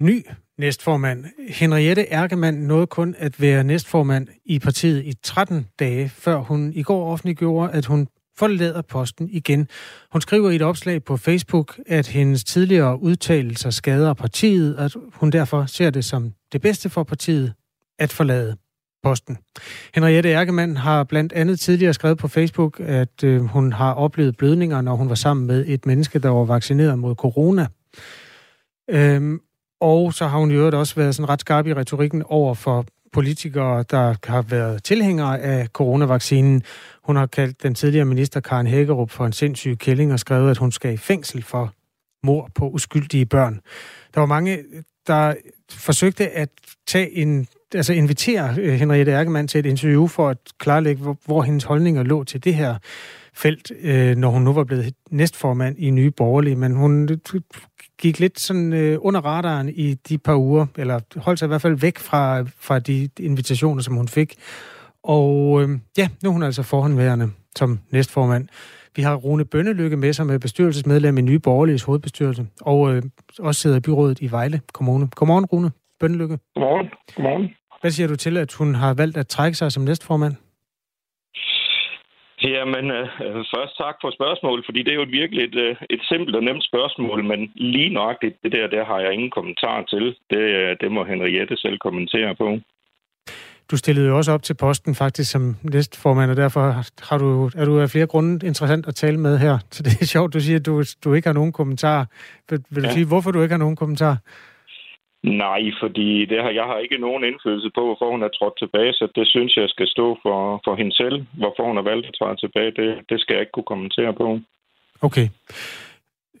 [0.00, 0.16] ny
[0.60, 1.24] næstformand.
[1.48, 6.82] Henriette Erkemann nåede kun at være næstformand i partiet i 13 dage, før hun i
[6.82, 8.08] går offentliggjorde, at hun
[8.38, 9.68] forlader posten igen.
[10.12, 15.30] Hun skriver i et opslag på Facebook, at hendes tidligere udtalelser skader partiet, at hun
[15.30, 17.52] derfor ser det som det bedste for partiet
[17.98, 18.56] at forlade
[19.02, 19.38] posten.
[19.94, 24.80] Henriette Erkemann har blandt andet tidligere skrevet på Facebook, at øh, hun har oplevet blødninger,
[24.80, 27.66] når hun var sammen med et menneske, der var vaccineret mod corona.
[28.90, 29.40] Øhm,
[29.80, 32.86] og så har hun i øvrigt også været sådan ret skarp i retorikken over for
[33.12, 36.62] politikere, der har været tilhængere af coronavaccinen.
[37.04, 40.58] Hun har kaldt den tidligere minister Karen Hækkerup for en sindssyg kælling og skrevet, at
[40.58, 41.72] hun skal i fængsel for
[42.24, 43.60] mor på uskyldige børn.
[44.14, 44.58] Der var mange,
[45.06, 45.34] der
[45.70, 46.48] forsøgte at
[46.86, 51.42] tage en, altså invitere øh, Henriette Erkemann til et interview for at klarlægge, hvor, hvor
[51.42, 52.76] hendes holdninger lå til det her
[53.34, 56.56] felt, øh, når hun nu var blevet næstformand i Nye Borgerlige.
[56.56, 57.08] Men hun
[57.98, 61.62] gik lidt sådan øh, under radaren i de par uger, eller holdt sig i hvert
[61.62, 64.34] fald væk fra, fra de invitationer, som hun fik.
[65.02, 65.68] Og øh,
[65.98, 68.48] ja, nu er hun altså forhåndværende som næstformand.
[68.96, 73.02] Vi har Rune Bønnelykke med som er bestyrelsesmedlem i Nye Borgerliges hovedbestyrelse, og øh,
[73.38, 75.08] også sidder i byrådet i Vejle Kommune.
[75.16, 75.70] Godmorgen, Rune
[76.00, 76.38] Bønnelykke.
[76.54, 76.86] Godmorgen.
[77.16, 77.48] Godmorgen.
[77.80, 80.34] Hvad siger du til, at hun har valgt at trække sig som næstformand?
[82.42, 83.06] Jamen, øh,
[83.54, 86.44] først tak for spørgsmålet, fordi det er jo et virkelig et, øh, et simpelt og
[86.44, 90.04] nemt spørgsmål, men lige nøjagtigt det der, der har jeg ingen kommentar til.
[90.30, 92.58] Det, øh, det må Henriette selv kommentere på.
[93.70, 96.60] Du stillede jo også op til posten faktisk som næstformand, og derfor
[97.08, 99.58] har du, er du af flere grunde interessant at tale med her.
[99.70, 102.06] Så det er sjovt, du siger, at du, du ikke har nogen kommentar.
[102.50, 102.94] Vil, vil du ja.
[102.94, 104.16] sige, hvorfor du ikke har nogen kommentar?
[105.22, 108.92] Nej, fordi det har, jeg har ikke nogen indflydelse på, hvorfor hun er trådt tilbage,
[108.92, 111.26] så det synes jeg skal stå for, for hende selv.
[111.32, 114.40] Hvorfor hun har valgt at træde tilbage, det, det skal jeg ikke kunne kommentere på.
[115.02, 115.26] Okay.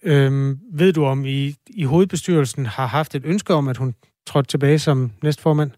[0.02, 3.94] Øhm, ved du, om I i hovedbestyrelsen har haft et ønske om, at hun
[4.26, 5.70] trådte tilbage som næstformand?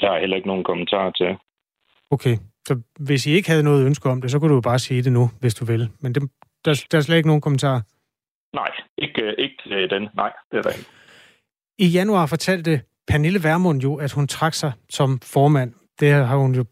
[0.00, 1.36] Der er heller ikke nogen kommentar til.
[2.10, 4.78] Okay, så hvis I ikke havde noget ønske om det, så kunne du jo bare
[4.78, 5.88] sige det nu, hvis du vil.
[6.00, 6.22] Men det,
[6.64, 7.82] der, der er slet ikke nogen kommentar?
[8.52, 10.08] Nej, ikke, ikke den.
[10.14, 11.01] Nej, det er der ikke.
[11.82, 15.72] I januar fortalte Pernille Vermund jo, at hun trak sig som formand.
[16.00, 16.64] Det har hun jo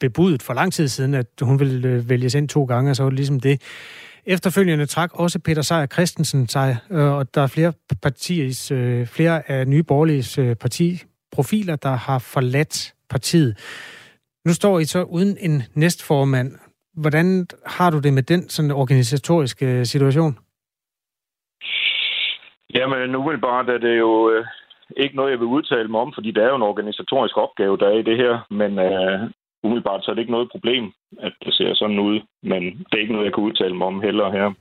[0.00, 3.02] bebudet for lang tid siden, at hun ville øh, vælges ind to gange, og så
[3.02, 3.62] var det ligesom det.
[4.26, 9.50] Efterfølgende trak også Peter Seier Christensen sig, øh, og der er flere partiers, øh, flere
[9.50, 13.58] af nye borgerlige partiprofiler, der har forladt partiet.
[14.46, 16.52] Nu står I så uden en næstformand.
[16.94, 20.38] Hvordan har du det med den sådan organisatoriske situation?
[22.74, 24.46] Jamen, umiddelbart er det jo øh,
[24.96, 27.86] ikke noget, jeg vil udtale mig om, fordi der er jo en organisatorisk opgave, der
[27.88, 28.46] er i det her.
[28.50, 29.30] Men øh,
[29.62, 32.20] umiddelbart så er det ikke noget problem, at det ser sådan ud.
[32.42, 34.52] Men det er ikke noget, jeg kan udtale mig om heller her.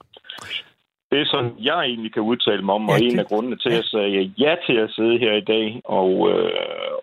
[1.12, 3.14] Det er sådan, jeg egentlig kan udtale mig om, og ja, det...
[3.14, 5.82] en af grundene til, at jeg sagde ja til at sidde her i dag.
[5.84, 6.52] Og, øh,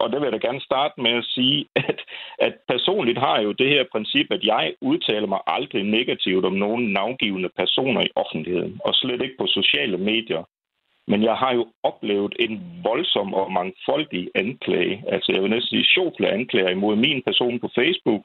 [0.01, 2.01] og det vil jeg da gerne starte med at sige, at,
[2.39, 6.53] at personligt har jeg jo det her princip, at jeg udtaler mig aldrig negativt om
[6.53, 10.43] nogen navngivende personer i offentligheden, og slet ikke på sociale medier.
[11.11, 15.93] Men jeg har jo oplevet en voldsom og mangfoldig anklage, altså jeg vil næsten sige
[15.95, 18.25] sjovle anklager imod min person på Facebook,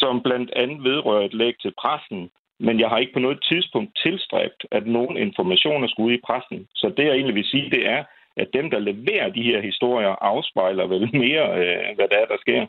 [0.00, 2.30] som blandt andet vedrører et læg til pressen,
[2.66, 6.58] men jeg har ikke på noget tidspunkt tilstræbt, at nogen informationer skulle ud i pressen.
[6.74, 8.04] Så det jeg egentlig vil sige, det er,
[8.36, 12.38] at dem, der leverer de her historier, afspejler vel mere, øh, hvad der er, der
[12.44, 12.66] sker.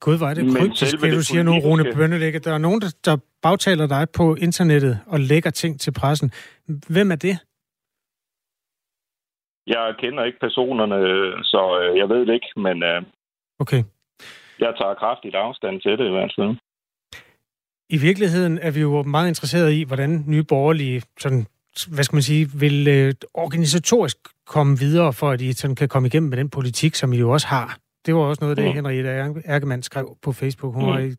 [0.00, 2.38] Gud, er det kryptisk, det du siger nu, Rune Bønnelægge.
[2.38, 6.32] Der er nogen, der, der bagtaler dig på internettet og lægger ting til pressen.
[6.88, 7.38] Hvem er det?
[9.74, 10.96] Jeg kender ikke personerne,
[11.52, 13.02] så øh, jeg ved det ikke, men øh,
[13.58, 13.82] okay.
[14.64, 16.56] jeg tager kraftigt afstand til det i hvert fald.
[17.88, 21.46] I virkeligheden er vi jo meget interesserede i, hvordan nye borgerlige sådan,
[21.94, 24.16] hvad skal man sige, vil øh, organisatorisk
[24.46, 27.30] komme videre, for at I sådan kan komme igennem med den politik, som I jo
[27.30, 27.78] også har.
[28.06, 28.72] Det var også noget, det mm.
[28.72, 29.10] Henriette
[29.44, 30.74] Erkemann skrev på Facebook.
[30.74, 30.90] Hun mm.
[30.90, 31.14] var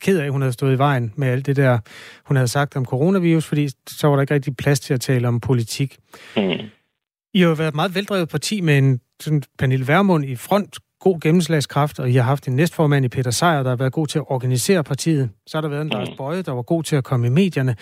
[0.00, 1.78] ked af, at hun havde stået i vejen med alt det der,
[2.24, 5.28] hun havde sagt om coronavirus, fordi så var der ikke rigtig plads til at tale
[5.28, 5.96] om politik.
[6.36, 6.42] Mm.
[7.36, 10.78] I har jo været et meget veldrevet parti med en sådan, Pernille Vermund i front,
[11.00, 14.06] god gennemslagskraft, og I har haft en næstformand i Peter Sejer, der har været god
[14.06, 15.30] til at organisere partiet.
[15.46, 16.16] Så har der været en Lars mm.
[16.16, 17.76] Bøje, der var god til at komme i medierne.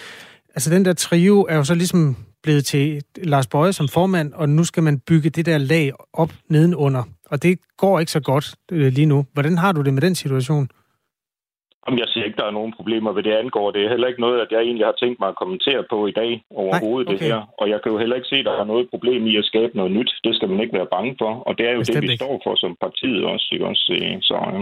[0.54, 4.48] Altså den der trio er jo så ligesom blevet til Lars Bøje som formand, og
[4.48, 7.02] nu skal man bygge det der lag op nedenunder.
[7.26, 9.26] Og det går ikke så godt øh, lige nu.
[9.32, 10.68] Hvordan har du det med den situation?
[11.88, 13.70] Om jeg siger ikke, der er nogen problemer ved det angår.
[13.70, 16.14] Det er heller ikke noget, at jeg egentlig har tænkt mig at kommentere på i
[16.20, 16.30] dag
[16.62, 17.24] overhovedet Nej, okay.
[17.24, 17.40] det her.
[17.60, 19.72] Og jeg kan jo heller ikke se, at der er noget problem i at skabe
[19.80, 20.10] noget nyt.
[20.24, 21.32] Det skal man ikke være bange for.
[21.48, 22.24] Og det er jo Bestemt det, vi ikke.
[22.24, 23.48] står for som partiet også.
[23.52, 23.66] Ikke?
[23.70, 23.82] også
[24.28, 24.60] så, ja.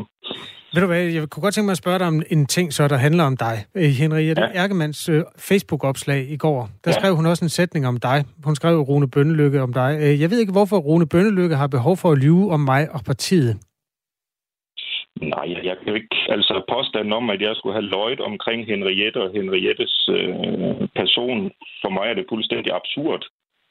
[0.75, 2.89] Ved du hvad, jeg kunne godt tænke mig at spørge dig om en ting, så
[2.89, 3.57] der handler om dig.
[3.75, 4.63] Øh, Henriette ja.
[4.63, 5.17] Erkemanns uh,
[5.49, 6.99] Facebook-opslag i går, der ja.
[7.01, 8.25] skrev hun også en sætning om dig.
[8.45, 9.91] Hun skrev Rune Bønnelykke om dig.
[10.21, 13.57] Jeg ved ikke, hvorfor Rune Bønnelykke har behov for at lyve om mig og partiet.
[15.23, 16.17] Nej, jeg kan jo ikke...
[16.29, 20.29] Altså påstanden om, at jeg skulle have løjet omkring Henriette og Henriettes øh,
[21.01, 21.51] person,
[21.83, 23.23] for mig er det fuldstændig absurd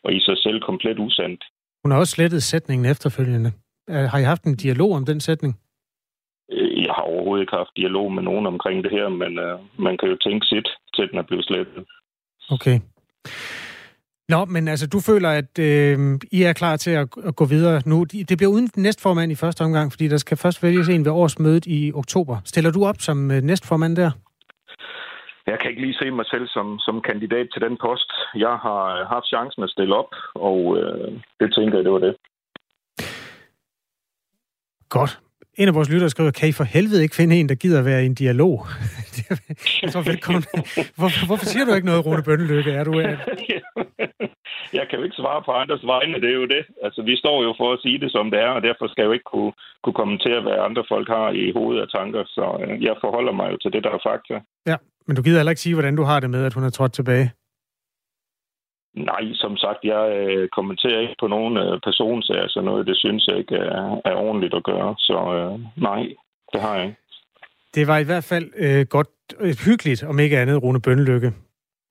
[0.03, 1.43] og i sig selv komplet usandt.
[1.83, 3.51] Hun har også slettet sætningen efterfølgende.
[3.89, 5.59] Har I haft en dialog om den sætning?
[6.51, 9.97] Øh, jeg har overhovedet ikke haft dialog med nogen omkring det her, men øh, man
[9.97, 11.85] kan jo tænke sit, til den er blevet slettet.
[12.51, 12.79] Okay.
[14.33, 15.97] Nå, men altså, du føler, at øh,
[16.31, 18.03] I er klar til at, at gå videre nu.
[18.29, 21.65] Det bliver uden næstformand i første omgang, fordi der skal først vælges en ved årsmødet
[21.65, 22.35] i oktober.
[22.45, 24.11] Stiller du op som øh, næstformand der?
[25.47, 28.11] Jeg kan ikke lige se mig selv som, som kandidat til den post.
[28.35, 32.15] Jeg har haft chancen at stille op, og øh, det tænker jeg, det var det.
[34.89, 35.19] Godt.
[35.57, 38.03] En af vores lyttere skriver, kan I for helvede ikke finde en, der gider være
[38.03, 38.67] i en dialog?
[39.81, 40.43] jeg tror, velkommen.
[40.99, 42.71] Hvorfor, hvorfor siger du ikke noget, Rune Bønnelykke?
[42.71, 43.15] Er du, er...
[44.73, 46.63] jeg kan jo ikke svare på andres vegne, det er jo det.
[46.85, 49.09] Altså, vi står jo for at sige det, som det er, og derfor skal jeg
[49.09, 49.53] jo ikke kunne,
[49.83, 52.23] kunne kommentere, hvad andre folk har i hovedet af tanker.
[52.27, 54.35] Så øh, jeg forholder mig jo til det, der er fakta.
[54.71, 56.69] Ja, men du gider heller ikke sige, hvordan du har det med, at hun er
[56.69, 57.27] trådt tilbage?
[58.95, 63.27] Nej, som sagt, jeg øh, kommenterer ikke på nogen øh, personsager, så noget, det synes
[63.27, 64.95] jeg ikke er, er ordentligt at gøre.
[64.97, 66.01] Så øh, nej,
[66.53, 66.97] det har jeg ikke.
[67.75, 69.07] Det var i hvert fald øh, godt,
[69.39, 71.31] øh, hyggeligt, om ikke andet, Rune Bønnelykke,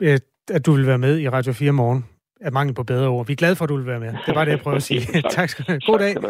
[0.02, 0.18] øh,
[0.50, 2.04] at du vil være med i Radio 4 morgen.
[2.40, 3.26] Af mangel på bedre ord.
[3.26, 4.14] Vi er glade for, at du vil være med.
[4.26, 5.00] Det var det, jeg prøver at sige.
[5.00, 5.30] tak.
[5.30, 5.80] tak skal du have.
[5.86, 6.14] God dag.
[6.14, 6.24] Tak,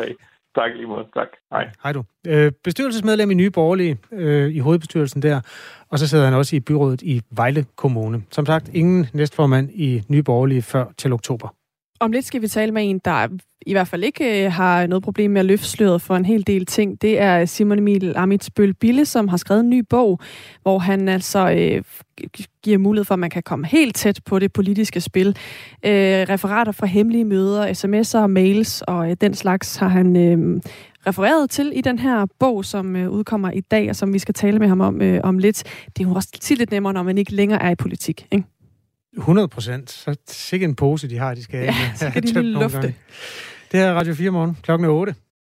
[0.55, 1.05] tak lige måde.
[1.15, 1.29] Tak.
[1.53, 1.71] Hej.
[1.83, 2.05] Hej du.
[2.27, 5.41] Øh, bestyrelsesmedlem i Nye Borgerlige, øh, i hovedbestyrelsen der,
[5.91, 8.23] og så sidder han også i byrådet i Vejle Kommune.
[8.31, 11.49] Som sagt, ingen næstformand i Nye Borgerlige før til oktober.
[12.03, 13.29] Om lidt skal vi tale med en, der
[13.67, 16.47] i hvert fald ikke øh, har noget problem med at løfte sløret for en hel
[16.47, 17.03] del ting.
[17.03, 20.21] Det er Simon Emil Amitsbøl Bille, som har skrevet en ny bog,
[20.63, 21.83] hvor han altså øh,
[22.63, 25.29] giver mulighed for, at man kan komme helt tæt på det politiske spil.
[25.85, 25.93] Øh,
[26.29, 30.61] referater fra hemmelige møder, sms'er mails og øh, den slags har han øh,
[31.07, 34.35] refereret til i den her bog, som øh, udkommer i dag, og som vi skal
[34.35, 35.65] tale med ham om øh, om lidt.
[35.97, 38.45] Det er jo også lidt nemmere, når man ikke længere er i politik, ikke?
[39.17, 39.91] 100 procent.
[39.91, 42.95] Så sikkert en pose, de har, de skal ja, så kan de lufte.
[43.73, 45.15] Det er Radio 4 morgen, klokken er 8.